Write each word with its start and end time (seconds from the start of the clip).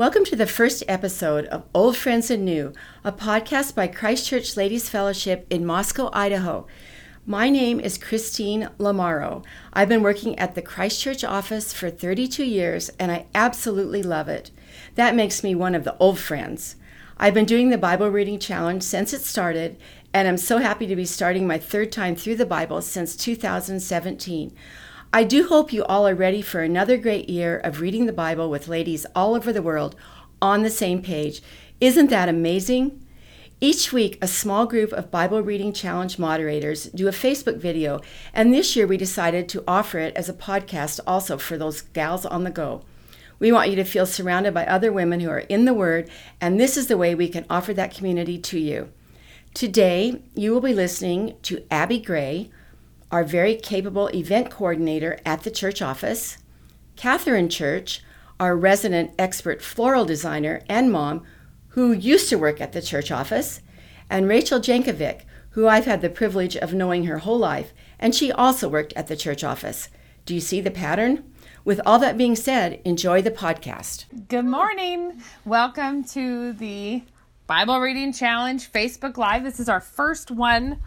Welcome 0.00 0.24
to 0.24 0.34
the 0.34 0.46
first 0.46 0.82
episode 0.88 1.44
of 1.48 1.64
Old 1.74 1.94
Friends 1.94 2.30
and 2.30 2.42
New, 2.42 2.72
a 3.04 3.12
podcast 3.12 3.74
by 3.74 3.86
Christ 3.86 4.26
Church 4.26 4.56
Ladies 4.56 4.88
Fellowship 4.88 5.46
in 5.50 5.66
Moscow, 5.66 6.08
Idaho. 6.14 6.66
My 7.26 7.50
name 7.50 7.78
is 7.78 7.98
Christine 7.98 8.70
Lamaro. 8.78 9.44
I've 9.74 9.90
been 9.90 10.02
working 10.02 10.38
at 10.38 10.54
the 10.54 10.62
Christ 10.62 11.02
Church 11.02 11.22
office 11.22 11.74
for 11.74 11.90
32 11.90 12.44
years 12.44 12.88
and 12.98 13.12
I 13.12 13.26
absolutely 13.34 14.02
love 14.02 14.30
it. 14.30 14.50
That 14.94 15.14
makes 15.14 15.44
me 15.44 15.54
one 15.54 15.74
of 15.74 15.84
the 15.84 15.98
old 15.98 16.18
friends. 16.18 16.76
I've 17.18 17.34
been 17.34 17.44
doing 17.44 17.68
the 17.68 17.76
Bible 17.76 18.08
reading 18.08 18.38
challenge 18.38 18.82
since 18.82 19.12
it 19.12 19.20
started, 19.20 19.76
and 20.14 20.26
I'm 20.26 20.38
so 20.38 20.56
happy 20.56 20.86
to 20.86 20.96
be 20.96 21.04
starting 21.04 21.46
my 21.46 21.58
third 21.58 21.92
time 21.92 22.16
through 22.16 22.36
the 22.36 22.46
Bible 22.46 22.80
since 22.80 23.14
2017. 23.16 24.56
I 25.12 25.24
do 25.24 25.48
hope 25.48 25.72
you 25.72 25.82
all 25.86 26.06
are 26.06 26.14
ready 26.14 26.40
for 26.40 26.62
another 26.62 26.96
great 26.96 27.28
year 27.28 27.58
of 27.58 27.80
reading 27.80 28.06
the 28.06 28.12
Bible 28.12 28.48
with 28.48 28.68
ladies 28.68 29.06
all 29.12 29.34
over 29.34 29.52
the 29.52 29.60
world 29.60 29.96
on 30.40 30.62
the 30.62 30.70
same 30.70 31.02
page. 31.02 31.42
Isn't 31.80 32.10
that 32.10 32.28
amazing? 32.28 33.04
Each 33.60 33.92
week, 33.92 34.18
a 34.22 34.28
small 34.28 34.66
group 34.66 34.92
of 34.92 35.10
Bible 35.10 35.42
Reading 35.42 35.72
Challenge 35.72 36.16
moderators 36.16 36.84
do 36.84 37.08
a 37.08 37.10
Facebook 37.10 37.56
video, 37.56 38.00
and 38.32 38.54
this 38.54 38.76
year 38.76 38.86
we 38.86 38.96
decided 38.96 39.48
to 39.48 39.64
offer 39.66 39.98
it 39.98 40.16
as 40.16 40.28
a 40.28 40.32
podcast 40.32 41.00
also 41.08 41.36
for 41.38 41.58
those 41.58 41.82
gals 41.82 42.24
on 42.24 42.44
the 42.44 42.50
go. 42.50 42.84
We 43.40 43.50
want 43.50 43.68
you 43.68 43.76
to 43.76 43.84
feel 43.84 44.06
surrounded 44.06 44.54
by 44.54 44.64
other 44.64 44.92
women 44.92 45.18
who 45.18 45.30
are 45.30 45.40
in 45.40 45.64
the 45.64 45.74
Word, 45.74 46.08
and 46.40 46.60
this 46.60 46.76
is 46.76 46.86
the 46.86 46.96
way 46.96 47.16
we 47.16 47.28
can 47.28 47.46
offer 47.50 47.74
that 47.74 47.92
community 47.92 48.38
to 48.38 48.60
you. 48.60 48.92
Today, 49.54 50.22
you 50.36 50.52
will 50.52 50.60
be 50.60 50.72
listening 50.72 51.34
to 51.42 51.64
Abby 51.68 51.98
Gray 51.98 52.52
our 53.10 53.24
very 53.24 53.56
capable 53.56 54.08
event 54.08 54.50
coordinator 54.50 55.18
at 55.26 55.42
the 55.42 55.50
church 55.50 55.82
office, 55.82 56.38
Catherine 56.96 57.48
Church, 57.48 58.02
our 58.38 58.56
resident 58.56 59.12
expert 59.18 59.62
floral 59.62 60.04
designer 60.04 60.62
and 60.68 60.92
mom, 60.92 61.24
who 61.68 61.92
used 61.92 62.28
to 62.28 62.38
work 62.38 62.60
at 62.60 62.72
the 62.72 62.82
church 62.82 63.10
office, 63.10 63.60
and 64.08 64.28
Rachel 64.28 64.60
Jankovic, 64.60 65.22
who 65.50 65.66
I've 65.66 65.86
had 65.86 66.00
the 66.00 66.10
privilege 66.10 66.56
of 66.56 66.72
knowing 66.72 67.04
her 67.04 67.18
whole 67.18 67.38
life, 67.38 67.72
and 67.98 68.14
she 68.14 68.30
also 68.30 68.68
worked 68.68 68.92
at 68.94 69.08
the 69.08 69.16
church 69.16 69.42
office. 69.42 69.88
Do 70.24 70.34
you 70.34 70.40
see 70.40 70.60
the 70.60 70.70
pattern? 70.70 71.24
With 71.64 71.80
all 71.84 71.98
that 71.98 72.16
being 72.16 72.36
said, 72.36 72.80
enjoy 72.84 73.22
the 73.22 73.30
podcast. 73.30 74.28
Good 74.28 74.44
morning. 74.44 75.20
Welcome 75.44 76.04
to 76.04 76.52
the 76.52 77.02
Bible 77.46 77.80
Reading 77.80 78.12
Challenge 78.12 78.70
Facebook 78.70 79.16
Live. 79.16 79.42
This 79.42 79.58
is 79.58 79.68
our 79.68 79.80
first 79.80 80.30
one 80.30 80.78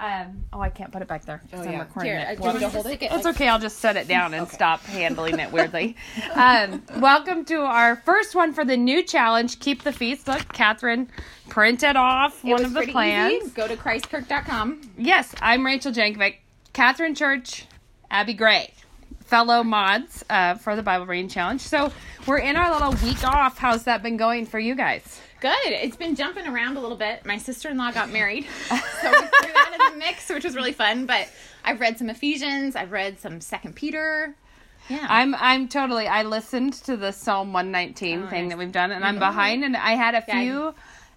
um, 0.00 0.44
oh, 0.54 0.60
I 0.60 0.70
can't 0.70 0.90
put 0.90 1.02
it 1.02 1.08
back 1.08 1.26
there. 1.26 1.42
Oh, 1.52 1.58
I'm 1.58 1.72
yeah. 1.72 1.78
recording 1.80 2.12
Here, 2.12 2.26
it. 2.30 2.40
Do 2.40 2.44
you 2.58 2.68
hold 2.68 2.86
it? 2.86 3.02
It's 3.02 3.26
okay. 3.26 3.48
I'll 3.48 3.58
just 3.58 3.78
set 3.78 3.96
it 3.96 4.08
down 4.08 4.32
and 4.32 4.46
okay. 4.46 4.54
stop 4.54 4.80
handling 4.84 5.38
it 5.38 5.52
weirdly. 5.52 5.94
um, 6.34 6.82
welcome 6.96 7.44
to 7.44 7.60
our 7.60 7.96
first 7.96 8.34
one 8.34 8.54
for 8.54 8.64
the 8.64 8.78
new 8.78 9.02
challenge. 9.02 9.60
Keep 9.60 9.82
the 9.82 9.92
feast. 9.92 10.26
Look, 10.26 10.52
Catherine 10.54 11.10
printed 11.50 11.96
off 11.96 12.42
it 12.42 12.50
one 12.50 12.64
of 12.64 12.72
the 12.72 12.86
plans. 12.86 13.44
Easy. 13.44 13.50
Go 13.50 13.68
to 13.68 13.76
christkirk.com. 13.76 14.80
Yes, 14.96 15.34
I'm 15.42 15.66
Rachel 15.66 15.92
Jankovic. 15.92 16.36
Catherine 16.72 17.14
Church, 17.14 17.66
Abby 18.10 18.32
Gray 18.32 18.72
fellow 19.30 19.62
mods 19.62 20.24
uh, 20.28 20.56
for 20.56 20.74
the 20.74 20.82
Bible 20.82 21.06
Reading 21.06 21.28
Challenge. 21.28 21.60
So 21.60 21.92
we're 22.26 22.38
in 22.38 22.56
our 22.56 22.72
little 22.72 22.92
week 23.08 23.22
off. 23.24 23.58
How's 23.58 23.84
that 23.84 24.02
been 24.02 24.16
going 24.16 24.44
for 24.44 24.58
you 24.58 24.74
guys? 24.74 25.20
Good. 25.40 25.54
It's 25.66 25.96
been 25.96 26.16
jumping 26.16 26.48
around 26.48 26.76
a 26.76 26.80
little 26.80 26.96
bit. 26.96 27.24
My 27.24 27.38
sister 27.38 27.68
in 27.68 27.78
law 27.78 27.92
got 27.92 28.10
married, 28.12 28.46
so 28.68 28.74
we 28.74 28.80
threw 28.80 29.52
that 29.52 29.78
in 29.80 29.92
the 29.92 30.04
mix, 30.04 30.28
which 30.28 30.44
was 30.44 30.56
really 30.56 30.72
fun. 30.72 31.06
But 31.06 31.28
I've 31.64 31.80
read 31.80 31.96
some 31.96 32.10
Ephesians. 32.10 32.74
I've 32.74 32.90
read 32.90 33.20
some 33.20 33.40
Second 33.40 33.76
Peter. 33.76 34.34
Yeah. 34.88 35.06
I'm 35.08 35.36
I'm 35.36 35.68
totally. 35.68 36.08
I 36.08 36.24
listened 36.24 36.72
to 36.84 36.96
the 36.96 37.12
Psalm 37.12 37.52
119 37.52 38.24
oh, 38.24 38.26
thing 38.26 38.42
nice. 38.42 38.50
that 38.50 38.58
we've 38.58 38.72
done, 38.72 38.90
and 38.90 39.04
I'm 39.04 39.14
mm-hmm. 39.14 39.20
behind. 39.20 39.64
And 39.64 39.76
I 39.76 39.92
had 39.92 40.16
a 40.16 40.22
few 40.22 40.64
yeah. 40.64 40.72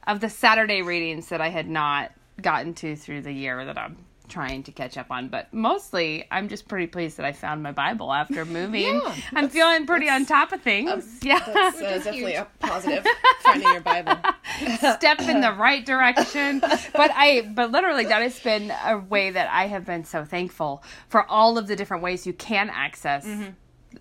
of 0.06 0.19
the 0.19 0.30
Saturday 0.30 0.84
readings 0.84 1.30
that 1.30 1.41
I 1.41 1.50
had 1.50 1.67
not 1.67 2.11
gotten 2.39 2.75
to 2.75 2.95
through 2.95 3.23
the 3.23 3.31
year 3.31 3.66
that 3.66 3.78
I'm 3.78 3.97
trying 4.34 4.64
to 4.64 4.72
catch 4.72 4.98
up 4.98 5.12
on. 5.12 5.30
But 5.30 5.53
mostly, 5.53 6.25
I'm 6.31 6.50
just 6.50 6.68
pretty 6.68 6.88
pleased 6.88 7.18
that 7.18 7.25
I 7.25 7.31
found 7.31 7.62
my 7.62 7.72
Bible 7.72 8.12
after 8.12 8.44
moving. 8.59 8.96
yeah, 8.96 9.16
I'm 9.34 9.47
feeling 9.47 9.85
pretty 9.85 10.09
on 10.09 10.25
top 10.25 10.52
of 10.52 10.62
things. 10.62 10.91
Um, 10.91 11.03
yeah, 11.22 11.40
that's 11.40 11.78
uh, 11.78 11.81
definitely 11.81 12.34
huge. 12.34 12.35
a 12.35 12.47
positive 12.59 13.06
finding 13.41 13.72
your 13.72 13.81
Bible. 13.81 14.18
Step 14.78 15.22
in 15.22 15.41
the 15.41 15.53
right 15.53 15.85
direction. 15.85 16.59
But 16.59 17.12
I, 17.13 17.41
but 17.53 17.72
literally, 17.72 18.06
that 18.06 18.22
has 18.22 18.40
been 18.40 18.74
a 18.84 18.97
way 18.97 19.30
that 19.30 19.50
I 19.52 19.68
have 19.68 19.85
been 19.85 20.03
so 20.03 20.25
thankful 20.25 20.84
for 21.08 21.29
all 21.29 21.58
of 21.58 21.68
the 21.68 21.75
different 21.75 22.02
ways 22.03 22.25
you 22.25 22.34
can 22.34 22.69
access. 22.69 23.25
Mm-hmm 23.25 23.52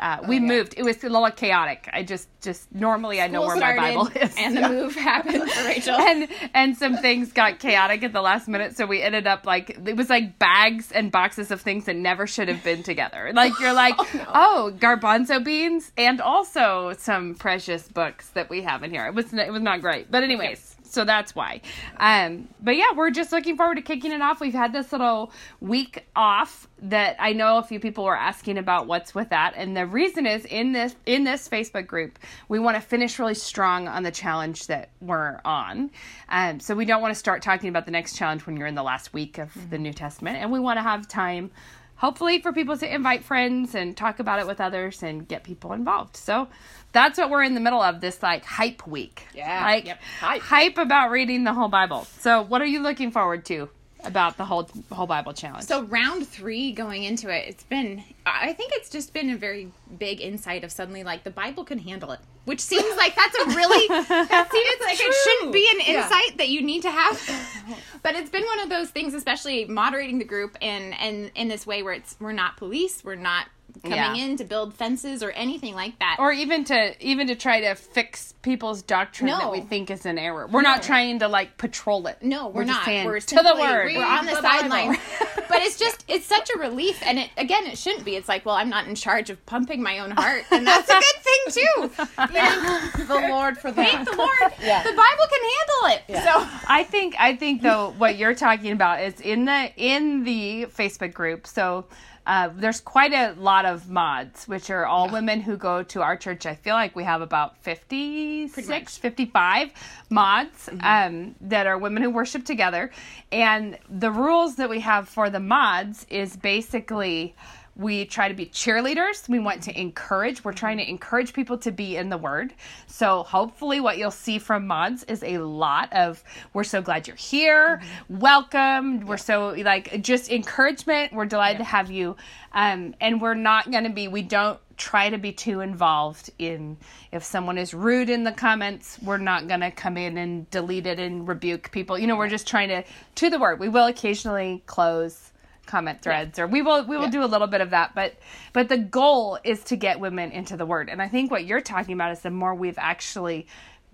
uh, 0.01 0.19
oh, 0.21 0.27
we 0.27 0.37
yeah. 0.37 0.43
moved. 0.43 0.75
It 0.77 0.83
was 0.83 1.03
a 1.05 1.09
little 1.09 1.31
chaotic. 1.31 1.89
I 1.93 2.03
just, 2.03 2.29
just 2.41 2.73
normally 2.75 3.21
I 3.21 3.29
know 3.29 3.43
where 3.43 3.57
my 3.57 3.77
Bible 3.77 4.09
is, 4.15 4.35
and 4.37 4.57
the 4.57 4.69
move 4.69 4.95
happened 4.95 5.51
for 5.51 5.65
Rachel, 5.65 5.95
and 5.99 6.29
and 6.55 6.77
some 6.77 6.97
things 6.97 7.33
got 7.33 7.59
chaotic 7.59 8.03
at 8.03 8.13
the 8.13 8.23
last 8.23 8.49
minute. 8.49 8.77
So 8.77 8.87
we 8.87 9.03
ended 9.03 9.27
up 9.27 9.47
like 9.47 9.71
it 9.71 9.97
was 9.97 10.11
like 10.11 10.39
bags 10.39 10.93
and 10.93 11.11
boxes 11.11 11.51
of 11.51 11.61
things 11.61 11.85
that 11.87 11.97
never 11.97 12.27
should 12.27 12.49
have 12.49 12.63
been 12.65 12.83
together. 12.83 13.31
Like 13.35 13.59
you're 13.61 13.73
like, 13.73 13.95
oh, 13.99 14.11
no. 14.15 14.27
oh, 14.35 14.73
garbanzo 14.77 15.43
beans, 15.43 15.93
and 15.97 16.21
also 16.21 16.95
some 16.99 17.35
precious 17.35 17.89
books 17.89 18.29
that 18.31 18.51
we 18.51 18.63
have 18.63 18.83
in 18.83 18.91
here. 18.91 19.07
It 19.07 19.15
was 19.15 19.33
it 19.33 19.53
was 19.53 19.63
not 19.63 19.81
great, 19.81 20.11
but 20.11 20.23
anyways 20.23 20.72
so 20.93 21.05
that's 21.05 21.35
why. 21.35 21.61
Um, 21.97 22.49
but 22.61 22.77
yeah, 22.77 22.93
we're 22.95 23.11
just 23.11 23.33
looking 23.33 23.57
forward 23.57 23.77
to 23.77 23.83
kicking 23.83 24.13
it 24.13 24.21
off. 24.21 24.41
We've 24.41 24.53
had 24.53 24.73
this 24.73 24.93
little 24.93 25.33
week 25.61 26.07
off 26.15 26.69
that 26.83 27.17
I 27.19 27.33
know 27.33 27.59
a 27.59 27.63
few 27.63 27.81
people 27.81 28.05
were 28.05 28.17
asking 28.17 28.59
about 28.59 28.87
what's 28.87 29.15
with 29.15 29.31
that, 29.31 29.55
and 29.57 29.77
the 29.77 29.87
reason 29.87 30.27
is 30.27 30.45
in 30.45 30.73
this 30.73 30.95
in 31.07 31.25
this 31.25 31.49
Facebook 31.49 31.87
group, 31.87 32.19
we 32.49 32.59
want 32.59 32.77
to 32.77 32.81
finish 32.81 33.19
really 33.19 33.35
strong 33.35 33.89
on 33.89 34.03
the 34.03 34.11
challenge 34.11 34.67
that 34.67 34.91
we're 35.01 35.41
on. 35.45 35.91
Um, 36.29 36.61
so 36.61 36.75
we 36.75 36.85
don't 36.85 37.01
want 37.01 37.13
to 37.13 37.19
start 37.19 37.43
talking 37.43 37.69
about 37.69 37.87
the 37.87 37.93
next 37.93 38.17
challenge 38.17 38.47
when 38.47 38.57
you're 38.57 38.67
in 38.67 38.75
the 38.75 38.83
last 38.83 39.13
week 39.13 39.39
of 39.39 39.51
mm-hmm. 39.51 39.71
the 39.71 39.79
New 39.79 39.93
Testament, 39.93 40.37
and 40.39 40.53
we 40.53 40.61
want 40.61 40.79
to 40.79 40.83
have 40.83 41.09
time 41.09 41.51
hopefully 41.97 42.41
for 42.41 42.53
people 42.53 42.77
to 42.77 42.95
invite 42.95 43.25
friends 43.25 43.75
and 43.75 43.97
talk 43.97 44.19
about 44.19 44.41
it 44.41 44.47
with 44.47 44.61
others 44.61 45.03
and 45.03 45.27
get 45.27 45.45
people 45.45 45.73
involved. 45.73 46.17
So 46.17 46.49
that's 46.93 47.19
what 47.19 47.31
we're 47.31 47.43
in 47.43 47.55
the 47.55 47.61
middle 47.61 47.83
of 47.83 48.01
this 48.01 48.23
like 48.23 48.45
hype 48.45 48.87
week. 48.87 49.27
Yeah. 49.35 49.65
Like 49.65 49.87
yep. 49.87 50.01
hype. 50.21 50.43
hype 50.43 50.79
about 50.79 51.11
reading 51.11 51.45
the 51.45 51.53
whole 51.53 51.69
Bible. 51.69 52.05
So 52.19 52.43
what 52.43 52.61
are 52.61 52.67
you 52.67 52.83
looking 52.83 53.11
forward 53.11 53.45
to 53.47 53.69
about 54.05 54.37
the 54.37 54.45
whole 54.45 54.69
whole 54.91 55.07
Bible 55.07 55.33
challenge? 55.33 55.65
So 55.65 55.85
round 55.85 56.27
3 56.27 56.73
going 56.73 57.05
into 57.05 57.29
it, 57.29 57.49
it's 57.49 57.65
been 57.65 58.03
I 58.27 58.53
think 58.53 58.73
it's 58.75 58.89
just 58.89 59.13
been 59.13 59.31
a 59.31 59.37
very 59.37 59.71
big 59.99 60.21
insight 60.21 60.65
of 60.65 60.73
suddenly 60.73 61.05
like 61.05 61.25
the 61.25 61.31
Bible 61.31 61.65
can 61.65 61.79
handle 61.79 62.13
it. 62.13 62.21
Which 62.45 62.61
seems 62.61 62.97
like 62.97 63.15
that's 63.15 63.37
a 63.37 63.47
really 63.57 63.87
that 63.89 64.49
seems 64.51 64.87
like 64.87 64.97
true. 64.99 65.07
it 65.09 65.15
shouldn't 65.25 65.53
be 65.53 65.69
an 65.75 65.97
insight 65.97 66.31
yeah. 66.31 66.37
that 66.39 66.49
you 66.49 66.63
need 66.63 66.83
to 66.83 66.91
have. 66.91 67.79
but 68.03 68.15
it's 68.15 68.31
been 68.31 68.45
one 68.45 68.61
of 68.61 68.69
those 68.69 68.91
things 68.91 69.15
especially 69.15 69.65
moderating 69.67 70.19
the 70.19 70.25
group 70.25 70.57
and 70.61 70.95
and 71.01 71.31
in 71.35 71.49
this 71.49 71.67
way 71.67 71.83
where 71.83 71.95
it's 71.95 72.17
we're 72.21 72.33
not 72.33 72.57
police, 72.57 73.05
we're 73.05 73.15
not 73.15 73.47
coming 73.83 73.99
yeah. 73.99 74.15
in 74.15 74.37
to 74.37 74.45
build 74.45 74.75
fences 74.75 75.23
or 75.23 75.31
anything 75.31 75.75
like 75.75 75.99
that. 75.99 76.17
Or 76.19 76.33
even 76.33 76.65
to 76.65 77.07
even 77.07 77.27
to 77.29 77.35
try 77.35 77.61
to 77.61 77.75
fix 77.75 78.35
people's 78.43 78.83
doctrine 78.83 79.31
no. 79.31 79.39
that 79.39 79.53
we 79.53 79.61
think 79.61 79.91
is 79.91 80.07
an 80.07 80.19
error. 80.19 80.47
We're 80.47 80.63
no. 80.63 80.71
not 80.71 80.83
trying 80.83 81.21
to 81.21 81.29
like 81.29 81.57
patrol 81.59 82.07
it. 82.07 82.23
No 82.23 82.49
we're, 82.49 82.63
we're 82.63 82.65
not. 82.65 82.87
we're 82.87 83.21
to 83.21 83.37
the 83.37 83.57
word. 83.59 83.93
we're 83.95 84.05
on 84.05 84.27
the, 84.27 84.33
the 84.33 84.43
sideline. 84.43 84.99
But 85.53 85.61
it's 85.61 85.79
just 85.79 86.03
it's 86.09 86.25
such 86.25 86.49
a 86.57 86.59
relief 86.59 87.03
and 87.05 87.19
it 87.19 87.29
again 87.37 87.67
it 87.67 87.77
shouldn't 87.77 88.07
be. 88.07 88.17
It's 88.17 88.29
like 88.29 88.47
well 88.47 88.55
i'm 88.55 88.71
not 88.71 88.87
in 88.87 88.95
charge 88.95 89.29
of 89.29 89.45
pumping 89.45 89.83
my 89.83 89.99
own 89.99 90.13
heart 90.13 90.45
and 90.51 90.67
that's 90.67 90.89
a 90.89 90.95
good 90.95 91.23
thing 91.23 91.65
too. 91.65 91.91
Yeah 92.33 92.91
the 93.07 93.29
lord 93.29 93.59
for 93.59 93.71
that. 93.71 93.91
Thank 93.91 94.11
the 94.11 94.17
lord. 94.17 94.53
Yeah. 94.63 94.83
the 94.83 94.91
bible 94.91 95.27
can 95.31 95.51
handle 95.51 95.97
it. 95.97 96.03
Yeah. 96.09 96.25
so 96.25 96.49
i 96.69 96.85
think 96.85 97.15
i 97.19 97.37
think 97.37 97.63
though 97.63 97.95
what 97.99 98.17
you're 98.17 98.35
talking 98.35 98.73
about 98.73 99.03
is 99.03 99.21
in 99.21 99.45
the 99.45 99.71
in 99.77 100.25
the 100.25 100.67
facebook 100.75 101.13
group. 101.13 101.47
So 101.47 101.85
uh, 102.27 102.51
there's 102.55 102.81
quite 102.81 103.13
a 103.13 103.35
lot 103.39 103.65
of 103.65 103.91
mods, 103.91 104.47
which 104.47 104.71
are 104.71 104.87
all 104.87 105.07
yeah. 105.07 105.13
women 105.13 105.41
who 105.41 105.57
go 105.57 105.83
to 105.83 106.03
our 106.03 106.17
church. 106.17 106.47
I 106.47 106.55
feel 106.55 106.75
like 106.75 106.95
we 106.95 107.03
have 107.03 107.21
about 107.21 107.57
56, 107.59 108.97
55 108.97 109.71
mods 110.09 110.67
mm-hmm. 110.67 110.81
um, 110.85 111.35
that 111.41 111.67
are 111.67 111.77
women 111.77 112.03
who 112.03 112.11
worship 112.11 112.45
together. 112.45 112.91
And 113.33 113.79
the 113.89 114.11
rules 114.11 114.57
that 114.57 114.71
we 114.71 114.81
have 114.81 115.09
for 115.09 115.31
the 115.31 115.41
mods 115.41 116.07
is 116.11 116.37
basically 116.37 117.35
we 117.77 118.05
try 118.05 118.29
to 118.29 118.35
be 118.35 118.47
cheerleaders. 118.47 119.29
We 119.29 119.39
want 119.39 119.63
to 119.65 119.81
encourage. 119.81 120.45
We're 120.45 120.53
trying 120.53 120.79
to 120.79 120.89
encourage 120.89 121.33
people 121.33 121.57
to 121.59 121.73
be 121.73 121.97
in 121.97 122.11
the 122.11 122.19
Word. 122.19 122.53
So 122.87 123.23
hopefully, 123.23 123.81
what 123.81 123.99
you'll 123.99 124.11
see 124.11 124.39
from 124.39 124.67
mods 124.67 125.05
is 125.05 125.23
a 125.23 125.39
lot 125.39 125.93
of 125.93 126.23
"We're 126.53 126.65
so 126.65 126.83
glad 126.83 127.07
you're 127.07 127.17
here," 127.17 127.81
mm-hmm. 127.83 128.19
"Welcome." 128.19 129.07
We're 129.07 129.17
so 129.17 129.55
like 129.59 130.03
just 130.03 130.31
encouragement. 130.31 131.13
We're 131.13 131.27
delighted 131.27 131.61
yeah. 131.61 131.65
to 131.65 131.71
have 131.71 131.91
you, 131.91 132.17
um, 132.53 132.95
and 133.01 133.21
we're 133.21 133.35
not 133.35 133.71
going 133.71 133.85
to 133.85 133.91
be. 133.91 134.09
We 134.09 134.23
don't 134.23 134.59
try 134.77 135.09
to 135.09 135.19
be 135.19 135.33
too 135.33 135.61
involved 135.61 136.31
in 136.39 136.77
if 137.13 137.23
someone 137.23 137.57
is 137.57 137.73
rude 137.73 138.11
in 138.11 138.25
the 138.25 138.33
comments 138.33 138.99
we're 139.03 139.19
not 139.19 139.47
going 139.47 139.61
to 139.61 139.71
come 139.71 139.97
in 139.97 140.17
and 140.19 140.51
delete 140.51 140.87
it 140.87 140.99
and 140.99 141.29
rebuke 141.29 141.71
people 141.71 141.97
you 141.97 142.07
know 142.07 142.17
we're 142.17 142.29
just 142.29 142.49
trying 142.49 142.69
to 142.69 142.83
to 143.15 143.31
the 143.31 143.39
word 143.39 143.61
we 143.61 143.69
will 143.69 143.87
occasionally 143.87 144.61
close 144.67 145.32
comment 145.67 146.03
threads 146.03 146.39
or 146.39 146.47
we 146.47 146.61
will 146.63 146.85
we 146.85 146.97
will 146.97 147.09
do 147.09 147.23
a 147.23 147.27
little 147.27 147.47
bit 147.47 147.61
of 147.61 147.71
that 147.71 147.95
but 147.95 148.15
but 148.53 148.69
the 148.69 148.77
goal 148.77 149.39
is 149.45 149.63
to 149.63 149.77
get 149.77 150.01
women 150.01 150.31
into 150.33 150.57
the 150.57 150.67
word 150.67 150.89
and 150.89 151.01
i 151.01 151.07
think 151.09 151.31
what 151.31 151.45
you're 151.45 151.61
talking 151.61 151.95
about 151.95 152.11
is 152.13 152.21
the 152.21 152.31
more 152.31 152.55
we've 152.55 152.79
actually 152.79 153.47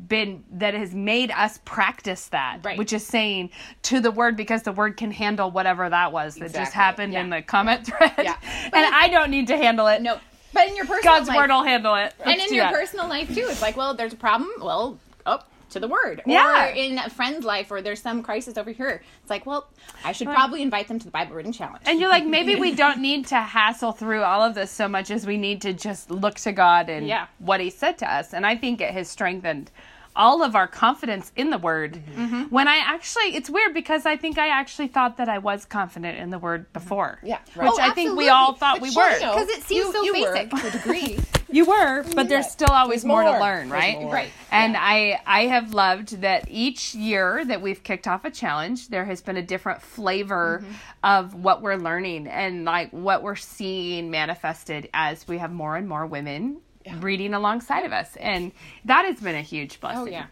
been 0.07 0.45
that 0.53 0.75
has 0.75 0.95
made 0.95 1.31
us 1.33 1.59
practice 1.65 2.29
that 2.29 2.61
Right. 2.65 2.79
which 2.79 2.93
is 2.93 3.05
saying 3.05 3.51
to 3.83 4.01
the 4.01 4.11
word 4.11 4.37
because 4.37 4.63
the 4.63 4.73
word 4.73 4.97
can 4.97 5.11
handle 5.11 5.51
whatever 5.51 5.89
that 5.91 6.13
was 6.13 6.35
that 6.37 6.41
just 6.45 6.55
Exactly. 6.55 6.75
happened 6.81 7.15
in 7.15 7.31
the 7.31 7.43
comment 7.43 7.87
thread 7.87 8.13
Yeah. 8.17 8.37
and 8.65 8.75
i 8.95 9.09
don't 9.09 9.31
need 9.31 9.49
to 9.49 9.57
handle 9.57 9.89
it 9.89 10.01
No, 10.01 10.19
but 10.55 10.69
in 10.69 10.77
your 10.77 10.87
personal 10.87 11.15
god's 11.17 11.29
life, 11.29 11.37
word 11.37 11.51
will 11.51 11.65
handle 11.65 11.95
it 11.97 12.15
and 12.25 12.39
Let's 12.39 12.49
in 12.51 12.55
your 12.57 12.65
that. 12.67 12.73
personal 12.75 13.09
life 13.09 13.29
too, 13.35 13.47
it's 13.49 13.61
like, 13.61 13.77
well, 13.77 13.93
there's 13.95 14.13
a 14.13 14.17
problem. 14.17 14.51
Well, 14.61 14.99
up 15.27 15.51
to 15.71 15.81
the 15.81 15.89
word. 15.89 16.23
Yeah. 16.27 16.67
Or 16.67 16.71
in 16.71 16.99
a 16.99 17.11
friend's 17.11 17.45
life, 17.45 17.71
or 17.71 17.83
there's 17.83 18.01
some 18.01 18.23
crisis 18.23 18.57
over 18.57 18.71
here. 18.71 19.03
It's 19.21 19.31
like, 19.31 19.47
well, 19.47 19.69
I 20.05 20.13
should 20.13 20.29
probably 20.29 20.63
invite 20.63 20.89
them 20.89 20.99
to 20.99 21.05
the 21.05 21.11
Bible 21.11 21.35
reading 21.35 21.53
challenge. 21.53 21.83
And 21.87 22.01
you're 22.01 22.09
like, 22.09 22.27
maybe 22.27 22.57
we 22.57 22.75
don't 22.85 23.01
need 23.01 23.27
to 23.29 23.37
hassle 23.37 23.93
through 23.93 24.23
all 24.23 24.43
of 24.43 24.55
this 24.55 24.71
so 24.71 24.89
much 24.89 25.11
as 25.11 25.27
we 25.27 25.37
need 25.37 25.61
to 25.63 25.73
just 25.73 26.11
look 26.11 26.37
to 26.41 26.53
God 26.53 26.89
and 26.89 27.07
Yeah. 27.07 27.27
what 27.39 27.61
He 27.61 27.71
said 27.71 27.99
to 27.99 28.13
us. 28.13 28.33
And 28.35 28.47
I 28.47 28.57
think 28.57 28.81
it 28.81 28.93
has 28.93 29.09
strengthened 29.09 29.71
all 30.19 30.43
of 30.43 30.55
our 30.57 30.67
confidence 30.67 31.33
in 31.37 31.49
the 31.51 31.57
Word. 31.59 31.95
Mm-hmm. 32.17 32.43
When 32.51 32.69
I 32.69 32.79
actually, 32.79 33.37
it's 33.37 33.49
weird 33.49 33.73
because 33.73 34.05
I 34.05 34.17
think 34.17 34.37
I 34.37 34.49
actually 34.49 34.89
thought 34.89 35.17
that 35.17 35.29
I 35.29 35.39
was 35.39 35.65
confident 35.65 36.19
in 36.19 36.29
the 36.31 36.39
Word 36.39 36.71
before. 36.73 37.21
Yeah, 37.23 37.39
right. 37.57 37.71
Which 37.71 37.79
Oh, 37.79 37.81
I 37.81 37.91
think 37.95 38.19
we 38.19 38.29
all 38.29 38.53
thought 38.53 38.81
But 38.81 38.83
we 38.83 38.95
were. 38.95 39.15
Because 39.15 39.49
it 39.49 39.63
seems 39.63 39.87
you, 39.87 39.93
so 39.93 40.03
you 40.03 40.13
basic. 40.13 40.53
were 40.53 40.59
to 40.61 40.67
a 40.67 40.71
degree. 40.73 41.19
You 41.51 41.65
were, 41.65 42.03
but 42.15 42.29
there's 42.29 42.45
Yeah. 42.45 42.51
still 42.51 42.75
always 42.75 43.01
There's 43.05 43.07
more, 43.07 43.23
to 43.23 43.41
learn, 43.41 43.71
right? 43.71 43.97
Right. 44.13 44.29
And 44.51 44.77
I 44.77 45.19
I 45.27 45.47
have 45.47 45.73
loved 45.73 46.21
that 46.21 46.45
each 46.51 46.95
year 46.95 47.43
that 47.43 47.63
we've 47.63 47.83
kicked 47.83 48.07
off 48.07 48.27
a 48.27 48.31
challenge, 48.31 48.89
there 48.89 49.07
has 49.07 49.23
been 49.23 49.39
a 49.39 49.43
different 49.43 49.81
flavor 49.81 50.61
Mm-hmm. 50.63 50.73
of 51.05 51.35
what 51.35 51.63
we're 51.63 51.77
learning 51.77 52.27
and 52.27 52.67
like 52.67 52.91
what 52.91 53.23
we're 53.23 53.35
seeing 53.35 54.11
manifested 54.11 54.91
as 54.93 55.27
we 55.27 55.39
have 55.39 55.51
more 55.51 55.75
and 55.75 55.89
more 55.89 56.05
women 56.05 56.61
reading 57.01 57.35
alongside 57.35 57.85
of 57.85 57.93
us, 57.93 58.17
and 58.17 58.53
that 58.85 59.05
has 59.05 59.21
been 59.21 59.35
a 59.37 59.43
huge 59.43 59.81
blessing. 59.81 60.01
oh 60.01 60.07
yeah, 60.07 60.27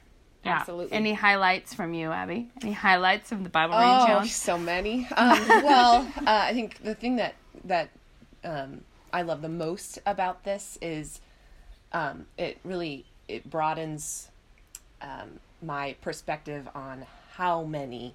Yeah. 0.44 0.58
absolutely. 0.58 0.96
Any 0.96 1.12
highlights 1.12 1.74
from 1.74 1.92
you, 1.94 2.10
Abby? 2.12 2.48
Any 2.62 2.72
highlights 2.72 3.28
from 3.28 3.42
the 3.42 3.48
Bible 3.50 3.74
reading 3.76 3.98
Oh, 4.02 4.06
challenge? 4.06 4.32
so 4.32 4.56
many. 4.58 5.06
Um, 5.16 5.46
well, 5.62 6.06
uh, 6.18 6.22
I 6.26 6.52
think 6.52 6.82
the 6.82 6.94
thing 6.94 7.16
that 7.16 7.34
that 7.64 7.90
um, 8.44 8.82
I 9.12 9.22
love 9.22 9.42
the 9.42 9.48
most 9.48 9.98
about 10.06 10.44
this 10.44 10.78
is 10.80 11.20
um, 11.92 12.26
it 12.38 12.58
really 12.64 13.04
it 13.28 13.48
broadens 13.50 14.30
um, 15.02 15.40
my 15.62 15.94
perspective 16.00 16.68
on 16.74 17.06
how 17.34 17.64
many 17.64 18.14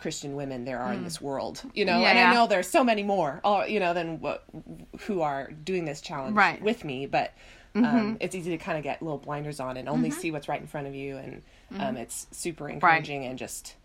Christian 0.00 0.34
women 0.34 0.64
there 0.64 0.78
are 0.80 0.92
in 0.92 1.04
this 1.04 1.20
world. 1.20 1.62
You 1.74 1.84
know, 1.84 1.92
and 1.92 2.00
Hmm. 2.12 2.16
Yeah. 2.16 2.30
I 2.30 2.34
know 2.34 2.46
there's 2.46 2.68
so 2.68 2.82
many 2.82 3.02
more. 3.02 3.40
You 3.68 3.78
know, 3.80 3.94
than 3.94 4.20
what 4.20 4.44
who 5.00 5.20
are 5.22 5.50
doing 5.52 5.84
this 5.84 6.00
challenge 6.00 6.34
Right. 6.36 6.56
Mm-hmm. 6.56 6.64
with 6.64 6.84
me, 6.84 7.06
but. 7.06 7.32
Um, 7.72 8.16
it's 8.18 8.34
easy 8.34 8.50
to 8.50 8.58
kind 8.58 8.76
of 8.78 8.82
get 8.82 9.00
little 9.00 9.16
blinders 9.18 9.60
on 9.60 9.76
and 9.76 9.88
only 9.88 10.10
see 10.10 10.32
what's 10.32 10.48
right 10.48 10.60
in 10.60 10.66
front 10.66 10.88
of 10.88 10.94
you, 10.96 11.16
and 11.18 11.42
Mm-hmm. 11.72 11.80
um, 11.80 11.96
it's 11.96 12.26
super 12.32 12.68
encouraging 12.68 13.24
and 13.26 13.38
just 13.38 13.76